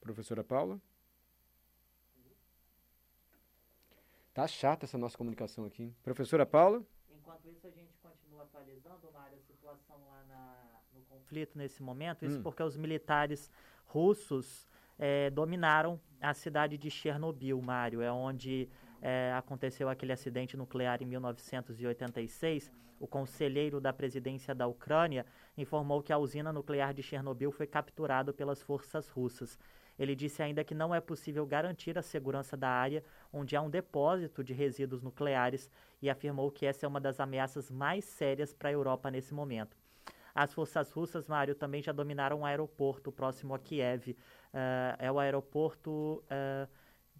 Professora 0.00 0.42
Paula? 0.42 0.80
Tá 4.34 4.46
chata 4.46 4.84
essa 4.84 4.96
nossa 4.96 5.18
comunicação 5.18 5.64
aqui. 5.64 5.92
Professora 6.02 6.46
Paula? 6.46 6.82
Enquanto 7.10 7.48
isso, 7.48 7.66
a 7.66 7.70
gente 7.70 7.92
continua 8.00 8.44
atualizando, 8.44 9.10
Mário, 9.12 9.36
a 9.36 9.40
situação 9.42 9.96
lá 10.08 10.24
na, 10.28 10.64
no 10.94 11.02
conflito 11.02 11.58
nesse 11.58 11.82
momento. 11.82 12.24
Isso 12.24 12.38
hum. 12.38 12.42
porque 12.42 12.62
os 12.62 12.76
militares 12.76 13.50
russos 13.84 14.68
é, 14.98 15.28
dominaram 15.30 16.00
a 16.20 16.32
cidade 16.34 16.78
de 16.78 16.90
Chernobyl, 16.90 17.60
Mário. 17.60 18.00
É 18.00 18.10
onde 18.10 18.68
é, 19.00 19.32
aconteceu 19.36 19.88
aquele 19.88 20.12
acidente 20.12 20.56
nuclear 20.56 21.02
em 21.02 21.06
1986. 21.06 22.70
O 23.00 23.06
conselheiro 23.06 23.80
da 23.80 23.92
presidência 23.92 24.54
da 24.54 24.66
Ucrânia 24.66 25.24
informou 25.56 26.02
que 26.02 26.12
a 26.12 26.18
usina 26.18 26.52
nuclear 26.52 26.92
de 26.92 27.02
Chernobyl 27.02 27.52
foi 27.52 27.66
capturada 27.66 28.32
pelas 28.32 28.60
forças 28.60 29.08
russas. 29.08 29.58
Ele 29.98 30.14
disse 30.14 30.42
ainda 30.42 30.62
que 30.62 30.74
não 30.74 30.94
é 30.94 31.00
possível 31.00 31.44
garantir 31.44 31.98
a 31.98 32.02
segurança 32.02 32.56
da 32.56 32.68
área 32.68 33.02
onde 33.32 33.56
há 33.56 33.62
um 33.62 33.70
depósito 33.70 34.44
de 34.44 34.52
resíduos 34.52 35.02
nucleares 35.02 35.70
e 36.00 36.08
afirmou 36.08 36.50
que 36.50 36.66
essa 36.66 36.86
é 36.86 36.88
uma 36.88 37.00
das 37.00 37.18
ameaças 37.18 37.70
mais 37.70 38.04
sérias 38.04 38.54
para 38.54 38.68
a 38.68 38.72
Europa 38.72 39.10
nesse 39.10 39.34
momento. 39.34 39.76
As 40.34 40.52
forças 40.52 40.92
russas, 40.92 41.26
Mário, 41.26 41.54
também 41.54 41.82
já 41.82 41.90
dominaram 41.90 42.40
um 42.40 42.46
aeroporto 42.46 43.10
próximo 43.10 43.54
a 43.54 43.58
Kiev. 43.58 44.10
Uh, 44.10 44.16
é 45.00 45.10
o 45.10 45.18
aeroporto. 45.18 46.22
Uh, 46.30 46.68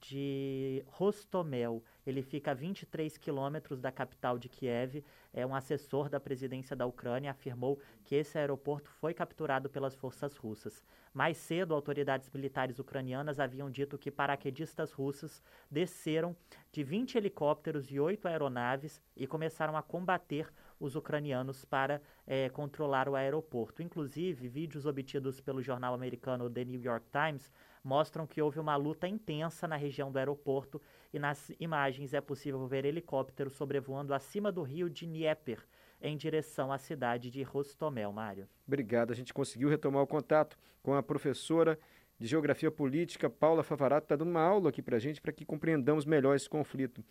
de 0.01 0.85
Rostomel. 0.87 1.83
Ele 2.07 2.23
fica 2.23 2.53
a 2.53 2.55
23 2.55 3.17
quilômetros 3.17 3.81
da 3.81 3.93
capital 3.93 4.39
de 4.39 4.49
Kiev. 4.49 5.05
É 5.33 5.47
um 5.47 5.55
assessor 5.55 6.09
da 6.09 6.19
presidência 6.19 6.75
da 6.75 6.87
Ucrânia 6.87 7.31
afirmou 7.31 7.79
que 8.05 8.15
esse 8.15 8.39
aeroporto 8.39 8.91
foi 8.91 9.13
capturado 9.13 9.69
pelas 9.69 9.95
forças 9.95 10.37
russas. 10.37 10.83
Mais 11.13 11.37
cedo, 11.37 11.75
autoridades 11.75 12.31
militares 12.31 12.79
ucranianas 12.79 13.41
haviam 13.41 13.71
dito 13.71 13.99
que 13.99 14.11
paraquedistas 14.11 14.93
russos 14.93 15.43
desceram 15.71 16.37
de 16.73 16.83
20 16.83 17.17
helicópteros 17.17 17.91
e 17.91 17.99
8 17.99 18.29
aeronaves 18.29 19.03
e 19.17 19.27
começaram 19.27 19.77
a 19.77 19.83
combater 19.83 20.53
os 20.79 20.95
ucranianos 20.95 21.65
para 21.65 22.01
é, 22.27 22.49
controlar 22.49 23.09
o 23.09 23.17
aeroporto. 23.17 23.83
Inclusive, 23.83 24.49
vídeos 24.49 24.87
obtidos 24.87 25.41
pelo 25.41 25.63
jornal 25.63 25.95
americano 25.95 26.49
The 26.49 26.65
New 26.65 26.81
York 26.81 27.07
Times 27.11 27.53
mostram 27.89 28.27
que 28.27 28.43
houve 28.43 28.61
uma 28.61 28.77
luta 28.77 29.09
intensa 29.09 29.67
na 29.67 29.75
região 29.75 30.13
do 30.13 30.19
aeroporto 30.19 30.81
e 31.11 31.19
nas 31.19 31.51
imagens 31.59 32.13
é 32.13 32.21
possível 32.21 32.67
ver 32.67 32.85
helicópteros 32.85 33.55
sobrevoando 33.55 34.13
acima 34.13 34.53
do 34.53 34.63
rio 34.63 34.91
de 34.91 35.07
Dnieper 35.07 35.67
em 35.99 36.15
direção 36.15 36.71
à 36.71 36.77
cidade 36.77 37.31
de 37.31 37.43
Rostomel, 37.43 38.13
Mário. 38.13 38.47
Obrigado, 38.67 39.11
a 39.11 39.17
gente 39.17 39.33
conseguiu 39.33 39.71
retomar 39.71 40.03
o 40.03 40.07
contato 40.07 40.59
com 40.83 40.95
a 40.95 41.03
professora 41.03 41.79
de 42.19 42.27
Geografia 42.27 42.71
Política, 42.71 43.31
Paula 43.31 43.63
Favarato, 43.63 44.05
está 44.05 44.17
dando 44.17 44.29
uma 44.29 44.43
aula 44.43 44.69
aqui 44.69 44.83
para 44.83 44.97
a 44.97 45.01
gente 45.01 45.21
para 45.21 45.33
que 45.33 45.47
compreendamos 45.47 46.05
melhor 46.05 46.37
esse 46.37 46.49
conflito. 46.49 47.03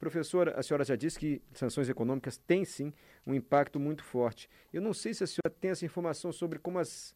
Professora, 0.00 0.58
a 0.58 0.62
senhora 0.64 0.84
já 0.84 0.96
disse 0.96 1.16
que 1.16 1.40
sanções 1.52 1.88
econômicas 1.88 2.36
têm 2.36 2.64
sim 2.64 2.92
um 3.24 3.34
impacto 3.34 3.78
muito 3.78 4.02
forte. 4.02 4.50
Eu 4.72 4.82
não 4.82 4.92
sei 4.92 5.14
se 5.14 5.22
a 5.22 5.26
senhora 5.28 5.56
tem 5.60 5.70
essa 5.70 5.84
informação 5.84 6.32
sobre 6.32 6.58
como 6.58 6.80
as 6.80 7.14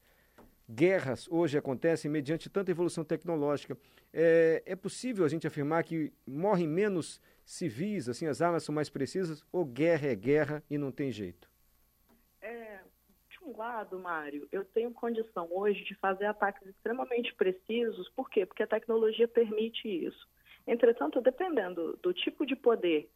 guerras 0.69 1.27
hoje 1.31 1.57
acontecem 1.57 2.11
mediante 2.11 2.51
tanta 2.51 2.71
evolução 2.71 3.05
tecnológica. 3.05 3.77
É, 4.13 4.63
é 4.67 4.77
possível 4.77 5.25
a 5.25 5.29
gente 5.29 5.47
afirmar 5.47 5.83
que 5.85 6.13
morrem 6.27 6.69
menos 6.69 7.21
civis, 7.45 8.09
assim, 8.09 8.27
as 8.27 8.43
armas 8.43 8.63
são 8.63 8.75
mais 8.75 8.91
precisas, 8.91 9.45
ou 9.51 9.65
guerra 9.65 10.09
é 10.09 10.15
guerra 10.15 10.63
e 10.71 10.77
não 10.77 10.93
tem 10.93 11.11
jeito? 11.11 11.51
É, 12.43 12.81
de 13.31 13.45
um 13.45 13.57
lado, 13.57 13.99
Mário, 13.99 14.47
eu 14.53 14.65
tenho 14.65 14.93
condição 14.93 15.49
hoje 15.51 15.83
de 15.85 15.95
fazer 15.95 16.27
ataques 16.27 16.67
extremamente 16.67 17.35
precisos, 17.35 18.09
por 18.11 18.29
quê? 18.29 18.45
Porque 18.45 18.63
a 18.63 18.67
tecnologia 18.67 19.27
permite 19.27 19.89
isso. 19.89 20.29
Entretanto, 20.67 21.23
dependendo 21.23 21.99
do 22.03 22.13
tipo 22.13 22.45
de 22.45 22.55
poder 22.55 23.11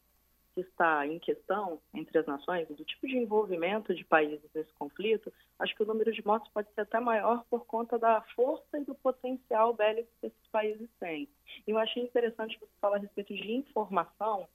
que 0.55 0.61
está 0.61 1.07
em 1.07 1.19
questão 1.19 1.81
entre 1.95 2.19
as 2.19 2.27
nações, 2.27 2.69
do 2.69 2.85
tipo 2.85 3.07
de 3.07 3.17
envolvimento 3.17 3.95
de 3.95 4.05
países 4.05 4.49
nesse 4.55 4.73
conflito, 4.75 5.33
acho 5.59 5.75
que 5.75 5.83
o 5.83 5.87
número 5.87 6.13
de 6.13 6.25
mortes 6.27 6.51
pode 6.53 6.69
ser 6.75 6.83
até 6.83 7.01
maior 7.01 7.45
por 7.49 7.65
conta 7.67 7.99
da 7.99 8.21
força 8.35 8.79
e 8.79 8.85
do 8.85 8.95
potencial 8.95 9.73
bélico 9.75 10.11
que 10.21 10.27
esses 10.27 10.47
países 10.49 10.89
têm. 10.99 11.29
E 11.67 11.71
eu 11.71 11.79
achei 11.79 12.03
interessante 12.03 12.59
você 12.59 12.73
falar 12.81 12.97
a 12.97 13.01
respeito 13.01 13.35
de 13.35 13.53
informação. 13.53 14.47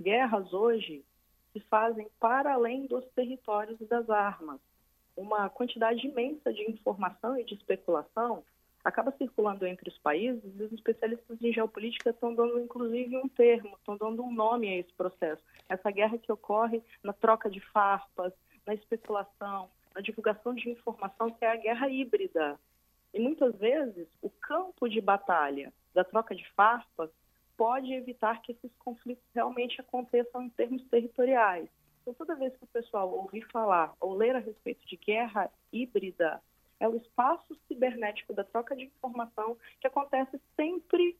Guerras 0.00 0.52
hoje 0.52 1.04
se 1.52 1.60
fazem 1.60 2.08
para 2.20 2.54
além 2.54 2.86
dos 2.86 3.04
territórios 3.12 3.80
e 3.80 3.84
das 3.86 4.08
armas. 4.10 4.60
Uma 5.16 5.48
quantidade 5.48 6.06
imensa 6.06 6.52
de 6.52 6.70
informação 6.70 7.38
e 7.38 7.44
de 7.44 7.54
especulação 7.54 8.44
acaba 8.86 9.10
circulando 9.18 9.66
entre 9.66 9.88
os 9.88 9.98
países 9.98 10.44
e 10.44 10.62
os 10.62 10.72
especialistas 10.72 11.42
em 11.42 11.52
geopolítica 11.52 12.10
estão 12.10 12.32
dando 12.32 12.60
inclusive 12.60 13.16
um 13.16 13.28
termo, 13.28 13.76
estão 13.76 13.96
dando 13.96 14.22
um 14.22 14.32
nome 14.32 14.68
a 14.68 14.76
esse 14.76 14.92
processo. 14.92 15.42
Essa 15.68 15.90
guerra 15.90 16.16
que 16.16 16.30
ocorre 16.30 16.80
na 17.02 17.12
troca 17.12 17.50
de 17.50 17.58
farpas, 17.72 18.32
na 18.64 18.74
especulação, 18.74 19.68
na 19.92 20.00
divulgação 20.00 20.54
de 20.54 20.70
informação, 20.70 21.32
que 21.32 21.44
é 21.44 21.50
a 21.50 21.56
guerra 21.56 21.88
híbrida. 21.88 22.60
E 23.12 23.18
muitas 23.18 23.56
vezes 23.56 24.06
o 24.22 24.30
campo 24.30 24.88
de 24.88 25.00
batalha 25.00 25.72
da 25.92 26.04
troca 26.04 26.32
de 26.32 26.48
farpas 26.50 27.10
pode 27.56 27.92
evitar 27.92 28.40
que 28.40 28.52
esses 28.52 28.70
conflitos 28.78 29.24
realmente 29.34 29.80
aconteçam 29.80 30.42
em 30.42 30.50
termos 30.50 30.84
territoriais. 30.84 31.68
Então, 32.02 32.14
toda 32.14 32.36
vez 32.36 32.54
que 32.56 32.62
o 32.62 32.68
pessoal 32.68 33.12
ouvir 33.12 33.44
falar 33.50 33.92
ou 34.00 34.14
ler 34.14 34.36
a 34.36 34.38
respeito 34.38 34.86
de 34.86 34.96
guerra 34.96 35.50
híbrida, 35.72 36.40
é 36.80 36.88
o 36.88 36.96
espaço 36.96 37.58
cibernético 37.68 38.34
da 38.34 38.44
troca 38.44 38.76
de 38.76 38.84
informação 38.84 39.56
que 39.80 39.86
acontece 39.86 40.40
sempre 40.54 41.16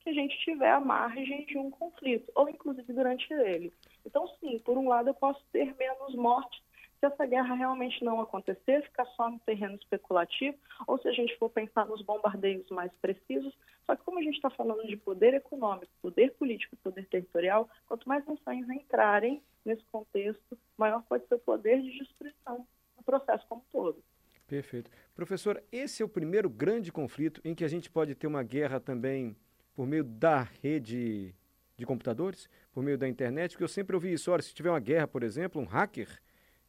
que 0.00 0.10
a 0.10 0.12
gente 0.12 0.38
tiver 0.38 0.70
à 0.70 0.80
margem 0.80 1.44
de 1.46 1.58
um 1.58 1.70
conflito, 1.70 2.30
ou 2.34 2.48
inclusive 2.48 2.92
durante 2.92 3.32
ele. 3.32 3.72
Então, 4.06 4.26
sim, 4.40 4.58
por 4.60 4.78
um 4.78 4.88
lado 4.88 5.08
eu 5.08 5.14
posso 5.14 5.42
ter 5.52 5.74
menos 5.76 6.14
mortes 6.14 6.62
se 6.98 7.06
essa 7.06 7.26
guerra 7.26 7.54
realmente 7.54 8.02
não 8.04 8.20
acontecer, 8.20 8.82
ficar 8.82 9.06
só 9.06 9.30
no 9.30 9.38
terreno 9.40 9.76
especulativo, 9.76 10.56
ou 10.86 10.98
se 10.98 11.08
a 11.08 11.12
gente 11.12 11.36
for 11.38 11.48
pensar 11.48 11.86
nos 11.86 12.02
bombardeios 12.02 12.68
mais 12.70 12.92
precisos. 13.00 13.56
Só 13.86 13.94
que 13.94 14.02
como 14.02 14.18
a 14.18 14.22
gente 14.22 14.34
está 14.34 14.50
falando 14.50 14.84
de 14.86 14.96
poder 14.96 15.32
econômico, 15.34 15.92
poder 16.02 16.32
político, 16.34 16.76
poder 16.78 17.06
territorial, 17.06 17.68
quanto 17.86 18.08
mais 18.08 18.26
nações 18.26 18.68
entrarem 18.68 19.40
nesse 19.64 19.84
contexto, 19.84 20.58
maior 20.76 21.02
pode 21.08 21.26
ser 21.26 21.36
o 21.36 21.40
poder 21.40 21.80
de 21.80 21.98
destruição 21.98 22.66
no 22.96 23.02
processo 23.04 23.46
como 23.48 23.62
um 23.62 23.70
todo. 23.70 24.02
Perfeito. 24.48 24.90
Professor, 25.14 25.62
esse 25.70 26.02
é 26.02 26.04
o 26.04 26.08
primeiro 26.08 26.48
grande 26.48 26.90
conflito 26.90 27.38
em 27.44 27.54
que 27.54 27.62
a 27.62 27.68
gente 27.68 27.90
pode 27.90 28.14
ter 28.14 28.26
uma 28.26 28.42
guerra 28.42 28.80
também 28.80 29.36
por 29.74 29.86
meio 29.86 30.02
da 30.02 30.40
rede 30.40 31.34
de 31.76 31.86
computadores, 31.86 32.48
por 32.72 32.82
meio 32.82 32.96
da 32.96 33.06
internet, 33.06 33.52
porque 33.52 33.62
eu 33.62 33.68
sempre 33.68 33.94
ouvi 33.94 34.10
isso, 34.10 34.32
olha, 34.32 34.42
se 34.42 34.54
tiver 34.54 34.70
uma 34.70 34.80
guerra, 34.80 35.06
por 35.06 35.22
exemplo, 35.22 35.60
um 35.60 35.66
hacker 35.66 36.08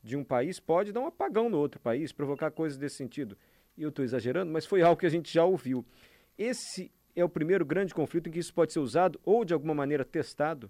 de 0.04 0.18
um 0.18 0.26
país 0.26 0.60
pode 0.60 0.92
dar 0.92 1.00
um 1.00 1.08
apagão 1.08 1.50
no 1.50 1.58
outro 1.58 1.80
país, 1.80 2.12
provocar 2.12 2.52
coisas 2.52 2.78
desse 2.78 2.98
sentido. 2.98 3.38
E 3.78 3.82
eu 3.82 3.90
estou 3.90 4.04
exagerando, 4.04 4.52
mas 4.52 4.66
foi 4.66 4.82
algo 4.82 5.00
que 5.00 5.06
a 5.06 5.10
gente 5.10 5.34
já 5.34 5.46
ouviu. 5.46 5.86
Esse 6.38 6.92
é 7.16 7.24
o 7.24 7.30
primeiro 7.30 7.66
grande 7.66 7.94
conflito 7.94 8.28
em 8.28 8.32
que 8.32 8.40
isso 8.40 8.54
pode 8.54 8.74
ser 8.74 8.80
usado 8.80 9.20
ou 9.24 9.46
de 9.46 9.54
alguma 9.54 9.74
maneira 9.74 10.04
testado? 10.04 10.70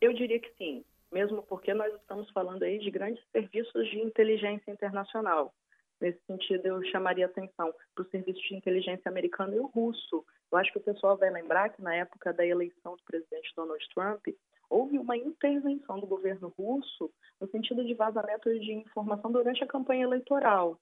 Eu 0.00 0.12
diria 0.12 0.40
que 0.40 0.52
sim, 0.58 0.84
mesmo 1.12 1.44
porque 1.44 1.72
nós 1.72 1.94
estamos 1.94 2.28
falando 2.30 2.64
aí 2.64 2.80
de 2.80 2.90
grandes 2.90 3.22
serviços 3.30 3.88
de 3.88 4.00
inteligência 4.00 4.70
internacional. 4.70 5.54
Nesse 6.02 6.18
sentido, 6.26 6.66
eu 6.66 6.84
chamaria 6.86 7.26
atenção 7.26 7.72
para 7.94 8.02
o 8.02 8.10
serviço 8.10 8.40
de 8.40 8.56
inteligência 8.56 9.08
americano 9.08 9.54
e 9.54 9.60
o 9.60 9.66
russo. 9.66 10.24
Eu 10.50 10.58
acho 10.58 10.72
que 10.72 10.78
o 10.78 10.82
pessoal 10.82 11.16
vai 11.16 11.30
lembrar 11.30 11.68
que 11.68 11.80
na 11.80 11.94
época 11.94 12.32
da 12.32 12.44
eleição 12.44 12.96
do 12.96 13.02
presidente 13.04 13.54
Donald 13.54 13.88
Trump, 13.94 14.26
houve 14.68 14.98
uma 14.98 15.16
intervenção 15.16 16.00
do 16.00 16.06
governo 16.08 16.52
russo 16.58 17.08
no 17.40 17.46
sentido 17.46 17.84
de 17.84 17.94
vazamento 17.94 18.52
de 18.58 18.72
informação 18.72 19.30
durante 19.30 19.62
a 19.62 19.66
campanha 19.68 20.02
eleitoral. 20.02 20.76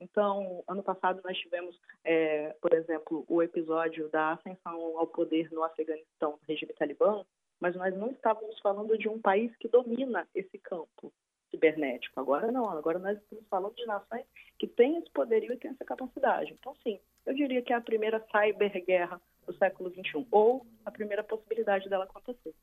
Então, 0.00 0.64
ano 0.66 0.82
passado 0.82 1.20
nós 1.22 1.36
tivemos, 1.36 1.78
é, 2.02 2.56
por 2.58 2.72
exemplo, 2.72 3.26
o 3.28 3.42
episódio 3.42 4.08
da 4.08 4.32
ascensão 4.32 4.98
ao 4.98 5.06
poder 5.06 5.52
no 5.52 5.62
Afeganistão 5.64 6.38
regime 6.48 6.72
talibã, 6.72 7.22
mas 7.60 7.76
nós 7.76 7.94
não 7.94 8.10
estávamos 8.10 8.58
falando 8.60 8.96
de 8.96 9.06
um 9.06 9.20
país 9.20 9.54
que 9.58 9.68
domina 9.68 10.26
esse 10.34 10.58
campo 10.58 11.12
cibernético. 11.52 12.18
Agora 12.18 12.50
não, 12.50 12.68
agora 12.68 12.98
nós 12.98 13.16
estamos 13.18 13.46
falando 13.48 13.74
de 13.74 13.86
nações 13.86 14.24
que 14.58 14.66
têm 14.66 14.98
esse 14.98 15.10
poderio 15.10 15.52
e 15.52 15.56
têm 15.56 15.70
essa 15.70 15.84
capacidade. 15.84 16.56
Então, 16.58 16.74
sim, 16.82 16.98
eu 17.24 17.34
diria 17.34 17.62
que 17.62 17.72
é 17.72 17.76
a 17.76 17.80
primeira 17.80 18.24
cyberguerra 18.32 19.20
do 19.46 19.54
século 19.54 19.90
XXI, 19.90 20.26
ou 20.30 20.66
a 20.84 20.90
primeira 20.90 21.22
possibilidade 21.22 21.88
dela 21.88 22.04
acontecer. 22.04 22.54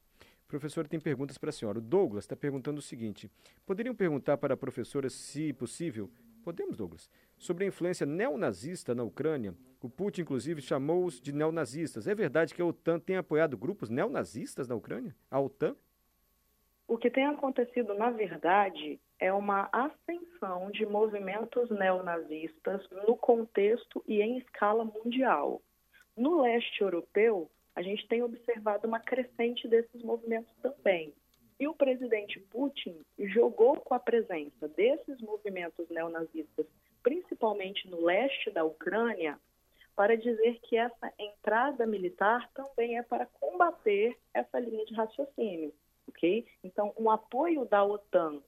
Professor, 0.47 0.87
tem 0.87 0.99
perguntas 0.99 1.37
para 1.37 1.49
a 1.49 1.53
senhora. 1.53 1.77
O 1.77 1.81
Douglas 1.81 2.23
está 2.23 2.35
perguntando 2.35 2.79
o 2.79 2.81
seguinte: 2.81 3.29
poderiam 3.65 3.93
perguntar 3.93 4.37
para 4.37 4.55
a 4.55 4.57
professora, 4.57 5.09
se 5.09 5.53
possível, 5.53 6.09
podemos, 6.43 6.77
Douglas, 6.77 7.09
sobre 7.37 7.65
a 7.65 7.67
influência 7.67 8.05
neonazista 8.05 8.95
na 8.95 9.03
Ucrânia? 9.03 9.53
O 9.81 9.89
Putin, 9.89 10.21
inclusive, 10.21 10.61
chamou-os 10.61 11.21
de 11.21 11.31
neonazistas. 11.31 12.07
É 12.07 12.15
verdade 12.15 12.53
que 12.53 12.61
a 12.61 12.65
OTAN 12.65 12.99
tem 12.99 13.17
apoiado 13.17 13.55
grupos 13.57 13.89
neonazistas 13.89 14.67
na 14.67 14.75
Ucrânia? 14.75 15.15
A 15.29 15.39
OTAN? 15.39 15.75
O 16.89 16.97
que 16.97 17.11
tem 17.11 17.23
acontecido, 17.27 17.93
na 17.93 18.09
verdade, 18.09 18.99
é 19.19 19.31
uma 19.31 19.69
ascensão 19.71 20.71
de 20.71 20.87
movimentos 20.87 21.69
neonazistas 21.69 22.83
no 23.07 23.15
contexto 23.15 24.03
e 24.07 24.23
em 24.23 24.39
escala 24.39 24.83
mundial. 24.83 25.61
No 26.17 26.41
leste 26.41 26.81
europeu, 26.81 27.47
a 27.75 27.83
gente 27.83 28.07
tem 28.07 28.23
observado 28.23 28.87
uma 28.87 28.99
crescente 28.99 29.67
desses 29.67 30.01
movimentos 30.01 30.51
também. 30.63 31.13
E 31.59 31.67
o 31.67 31.75
presidente 31.75 32.39
Putin 32.49 32.99
jogou 33.19 33.79
com 33.81 33.93
a 33.93 33.99
presença 33.99 34.67
desses 34.69 35.21
movimentos 35.21 35.87
neonazistas, 35.91 36.65
principalmente 37.03 37.87
no 37.87 38.03
leste 38.03 38.49
da 38.49 38.63
Ucrânia, 38.63 39.39
para 39.95 40.17
dizer 40.17 40.59
que 40.63 40.75
essa 40.75 41.13
entrada 41.19 41.85
militar 41.85 42.49
também 42.55 42.97
é 42.97 43.03
para 43.03 43.27
combater 43.27 44.17
essa 44.33 44.59
linha 44.59 44.85
de 44.85 44.95
raciocínio, 44.95 45.71
ok? 46.09 46.45
Então, 46.63 46.93
um 46.97 47.09
apoio 47.09 47.65
da 47.65 47.83
OTAN 47.83 48.41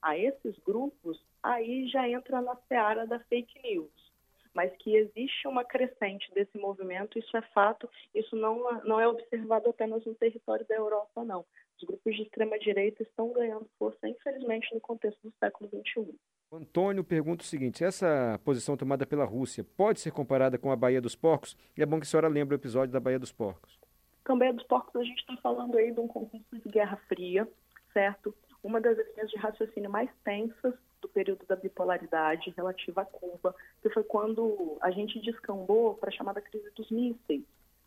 a 0.00 0.16
esses 0.16 0.56
grupos, 0.60 1.20
aí 1.42 1.88
já 1.88 2.08
entra 2.08 2.40
na 2.40 2.56
seara 2.68 3.06
da 3.06 3.18
fake 3.20 3.60
news. 3.62 4.08
Mas 4.54 4.74
que 4.78 4.96
existe 4.96 5.46
uma 5.46 5.64
crescente 5.64 6.32
desse 6.34 6.56
movimento, 6.58 7.18
isso 7.18 7.36
é 7.36 7.42
fato, 7.52 7.88
isso 8.14 8.34
não, 8.34 8.82
não 8.84 8.98
é 9.00 9.06
observado 9.06 9.68
apenas 9.68 10.04
no 10.04 10.14
território 10.14 10.66
da 10.66 10.74
Europa, 10.74 11.24
não. 11.24 11.44
Os 11.76 11.86
grupos 11.86 12.16
de 12.16 12.22
extrema-direita 12.22 13.02
estão 13.02 13.32
ganhando 13.32 13.68
força, 13.78 14.08
infelizmente, 14.08 14.74
no 14.74 14.80
contexto 14.80 15.20
do 15.22 15.32
século 15.38 15.70
XXI. 15.70 16.12
O 16.50 16.56
Antônio 16.56 17.04
pergunta 17.04 17.44
o 17.44 17.46
seguinte: 17.46 17.84
essa 17.84 18.40
posição 18.42 18.76
tomada 18.76 19.06
pela 19.06 19.24
Rússia 19.24 19.64
pode 19.76 20.00
ser 20.00 20.10
comparada 20.10 20.58
com 20.58 20.72
a 20.72 20.76
Baía 20.76 21.00
dos 21.00 21.14
Porcos? 21.14 21.56
E 21.76 21.82
é 21.82 21.86
bom 21.86 22.00
que 22.00 22.06
a 22.06 22.08
senhora 22.08 22.26
lembre 22.26 22.54
o 22.54 22.58
episódio 22.58 22.92
da 22.92 22.98
Baía 22.98 23.18
dos 23.18 23.30
Porcos. 23.30 23.77
Com 24.28 24.34
a 24.34 24.36
Baía 24.36 24.52
dos 24.52 24.64
Porcos, 24.64 25.00
a 25.00 25.04
gente 25.04 25.20
está 25.20 25.38
falando 25.38 25.78
aí 25.78 25.90
de 25.90 25.98
um 25.98 26.06
contexto 26.06 26.54
de 26.54 26.68
Guerra 26.68 26.98
Fria, 27.08 27.48
certo? 27.94 28.34
Uma 28.62 28.78
das 28.78 28.98
linhas 28.98 29.30
de 29.30 29.38
raciocínio 29.38 29.88
mais 29.88 30.10
tensas 30.22 30.74
do 31.00 31.08
período 31.08 31.46
da 31.46 31.56
bipolaridade 31.56 32.52
relativa 32.54 33.00
a 33.00 33.04
Cuba, 33.06 33.54
que 33.80 33.88
foi 33.88 34.04
quando 34.04 34.76
a 34.82 34.90
gente 34.90 35.18
descambou 35.20 35.94
para 35.94 36.10
a 36.10 36.12
chamada 36.12 36.42
crise 36.42 36.70
dos 36.76 36.90
mísseis, 36.90 37.42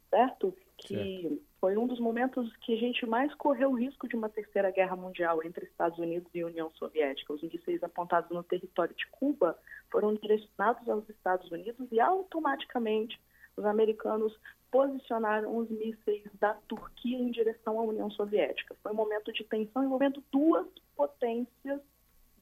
certo? 0.10 0.58
Que 0.78 1.22
certo. 1.22 1.42
foi 1.60 1.78
um 1.78 1.86
dos 1.86 2.00
momentos 2.00 2.52
que 2.58 2.74
a 2.74 2.78
gente 2.78 3.06
mais 3.06 3.32
correu 3.36 3.70
o 3.70 3.78
risco 3.78 4.08
de 4.08 4.16
uma 4.16 4.28
terceira 4.28 4.72
guerra 4.72 4.96
mundial 4.96 5.44
entre 5.44 5.66
Estados 5.68 6.00
Unidos 6.00 6.32
e 6.34 6.44
União 6.44 6.72
Soviética. 6.72 7.34
Os 7.34 7.44
mísseis 7.44 7.84
apontados 7.84 8.32
no 8.32 8.42
território 8.42 8.96
de 8.96 9.06
Cuba 9.12 9.56
foram 9.92 10.16
direcionados 10.16 10.90
aos 10.90 11.08
Estados 11.08 11.52
Unidos 11.52 11.88
e 11.92 12.00
automaticamente 12.00 13.22
os 13.56 13.66
americanos 13.66 14.36
posicionaram 14.72 15.58
os 15.58 15.70
mísseis 15.70 16.24
da 16.40 16.54
Turquia 16.68 17.18
em 17.18 17.30
direção 17.30 17.78
à 17.78 17.84
União 17.84 18.10
Soviética. 18.10 18.76
Foi 18.82 18.92
um 18.92 18.96
momento 18.96 19.32
de 19.34 19.44
tensão 19.44 19.84
envolvendo 19.84 20.24
duas 20.32 20.66
potências 20.96 21.82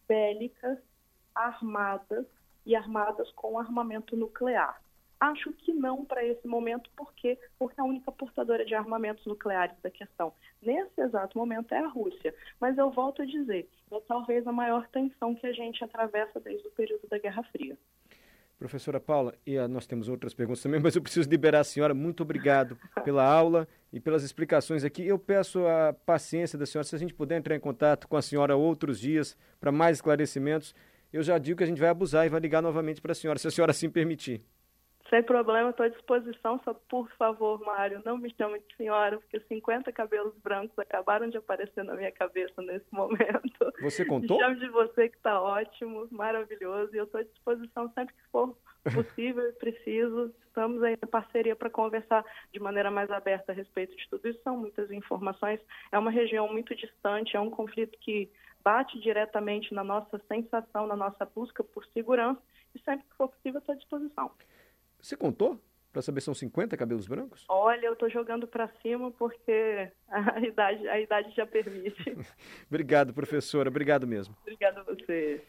bélicas 0.08 0.78
armadas 1.34 2.26
e 2.66 2.76
armadas 2.76 3.32
com 3.32 3.58
armamento 3.58 4.16
nuclear. 4.16 4.82
Acho 5.20 5.52
que 5.52 5.74
não 5.74 6.06
para 6.06 6.24
esse 6.24 6.48
momento, 6.48 6.90
porque 6.96 7.38
porque 7.58 7.82
a 7.82 7.84
única 7.84 8.10
portadora 8.10 8.66
de 8.66 8.74
armamentos 8.74 9.26
nucleares 9.26 9.78
da 9.82 9.90
questão 9.90 10.34
nesse 10.62 11.02
exato 11.02 11.38
momento 11.38 11.74
é 11.74 11.80
a 11.80 11.88
Rússia. 11.88 12.34
Mas 12.60 12.78
eu 12.78 12.90
volto 12.90 13.22
a 13.22 13.26
dizer, 13.26 13.68
é 13.92 14.00
talvez 14.02 14.48
a 14.48 14.52
maior 14.52 14.88
tensão 14.88 15.36
que 15.36 15.46
a 15.46 15.52
gente 15.52 15.84
atravessa 15.84 16.40
desde 16.40 16.66
o 16.68 16.72
período 16.72 17.06
da 17.10 17.18
Guerra 17.18 17.44
Fria. 17.52 17.78
Professora 18.60 19.00
Paula, 19.00 19.34
e 19.46 19.58
ah, 19.58 19.70
nós 19.70 19.88
temos 19.88 20.10
outras 20.10 20.34
perguntas 20.34 20.62
também, 20.62 20.82
mas 20.84 20.94
eu 20.94 21.02
preciso 21.02 21.30
liberar 21.30 21.62
a 21.62 21.64
senhora. 21.64 21.94
Muito 21.94 22.24
obrigado 22.24 22.78
pela 23.06 23.24
aula 23.24 23.66
e 23.92 24.02
pelas 24.02 24.22
explicações 24.22 24.84
aqui. 24.84 25.08
Eu 25.08 25.18
peço 25.18 25.66
a 25.66 25.94
paciência 25.94 26.60
da 26.60 26.66
senhora, 26.66 26.86
se 26.86 26.94
a 26.94 27.00
gente 27.00 27.14
puder 27.14 27.38
entrar 27.38 27.56
em 27.56 27.60
contato 27.60 28.06
com 28.06 28.18
a 28.18 28.22
senhora 28.22 28.58
outros 28.58 29.00
dias 29.00 29.38
para 29.62 29.72
mais 29.72 29.98
esclarecimentos. 29.98 30.76
Eu 31.12 31.24
já 31.24 31.38
digo 31.38 31.58
que 31.58 31.64
a 31.64 31.68
gente 31.68 31.80
vai 31.80 31.90
abusar 31.90 32.26
e 32.26 32.30
vai 32.30 32.42
ligar 32.42 32.62
novamente 32.62 33.02
para 33.02 33.14
a 33.14 33.16
senhora, 33.16 33.40
se 33.40 33.48
a 33.48 33.52
senhora 33.52 33.72
assim 33.72 33.90
permitir. 33.90 34.42
Sem 35.10 35.24
problema, 35.24 35.72
estou 35.72 35.86
à 35.86 35.90
disposição. 35.90 36.62
Só 36.64 36.74
por 36.74 37.10
favor, 37.14 37.60
Mário, 37.66 38.02
não 38.06 38.18
me 38.18 38.34
chame 38.36 38.60
de 38.60 38.76
senhora, 38.76 39.18
porque 39.18 39.40
50 39.40 39.92
cabelos 39.92 40.36
brancos 40.44 40.78
acabaram 40.78 41.30
de 41.30 41.38
aparecer 41.38 41.84
na 41.84 41.96
minha 41.96 42.12
cabeça 42.12 42.62
nesse 42.62 42.86
momento. 42.92 43.74
Você 43.82 44.06
contou? 44.06 44.38
Me 44.38 44.44
chame 44.46 44.60
de 44.60 44.70
você, 44.70 45.10
que 45.10 45.18
está 45.18 45.42
ótimo, 45.42 46.08
maravilhoso. 46.12 46.94
E 46.94 47.00
eu 47.00 47.06
estou 47.06 47.22
à 47.22 47.24
disposição 47.24 47.92
sempre 47.94 48.14
que 48.14 48.24
for 48.32 48.56
possível 48.94 49.50
e 49.50 49.54
preciso. 49.54 50.32
Estamos 50.46 50.84
aí 50.84 50.94
em 50.94 51.08
parceria 51.08 51.56
para 51.56 51.70
conversar 51.70 52.24
de 52.54 52.60
maneira 52.60 52.92
mais 52.92 53.10
aberta 53.10 53.52
a 53.52 53.56
respeito 53.56 53.96
de 53.96 54.08
tudo 54.10 54.28
isso. 54.28 54.40
São 54.44 54.58
muitas 54.58 54.92
informações. 54.92 55.60
É 55.92 55.98
uma 55.98 56.12
região 56.12 56.48
muito 56.52 56.76
distante, 56.76 57.36
é 57.36 57.40
um 57.40 57.50
conflito 57.50 57.98
que 58.00 58.30
bate 58.64 59.00
diretamente 59.00 59.74
na 59.74 59.84
nossa 59.84 60.22
sensação, 60.28 60.86
na 60.86 60.96
nossa 60.96 61.26
busca 61.26 61.64
por 61.64 61.84
segurança. 61.88 62.42
E 62.76 62.80
sempre 62.82 63.06
que 63.10 63.16
for 63.16 63.30
possível, 63.30 63.60
estou 63.60 63.74
à 63.74 63.78
disposição. 63.78 64.32
Você 65.02 65.16
contou? 65.16 65.60
Para 65.92 66.04
saber 66.04 66.22
se 66.22 66.26
são 66.26 66.36
50 66.36 66.78
cabelos 66.78 67.08
brancos? 67.08 67.46
Olha, 67.50 67.88
eu 67.88 67.94
estou 67.94 68.10
jogando 68.10 68.48
para 68.48 68.68
cima 68.82 69.12
porque 69.12 69.92
a 70.08 70.40
idade, 70.40 70.88
a 70.88 71.00
idade 71.00 71.36
já 71.36 71.48
permite. 71.48 72.16
Obrigado, 72.70 73.12
professora. 73.12 73.70
Obrigado 73.70 74.06
mesmo. 74.06 74.36
Obrigada 74.42 74.82
a 74.82 74.84
você. 74.84 75.44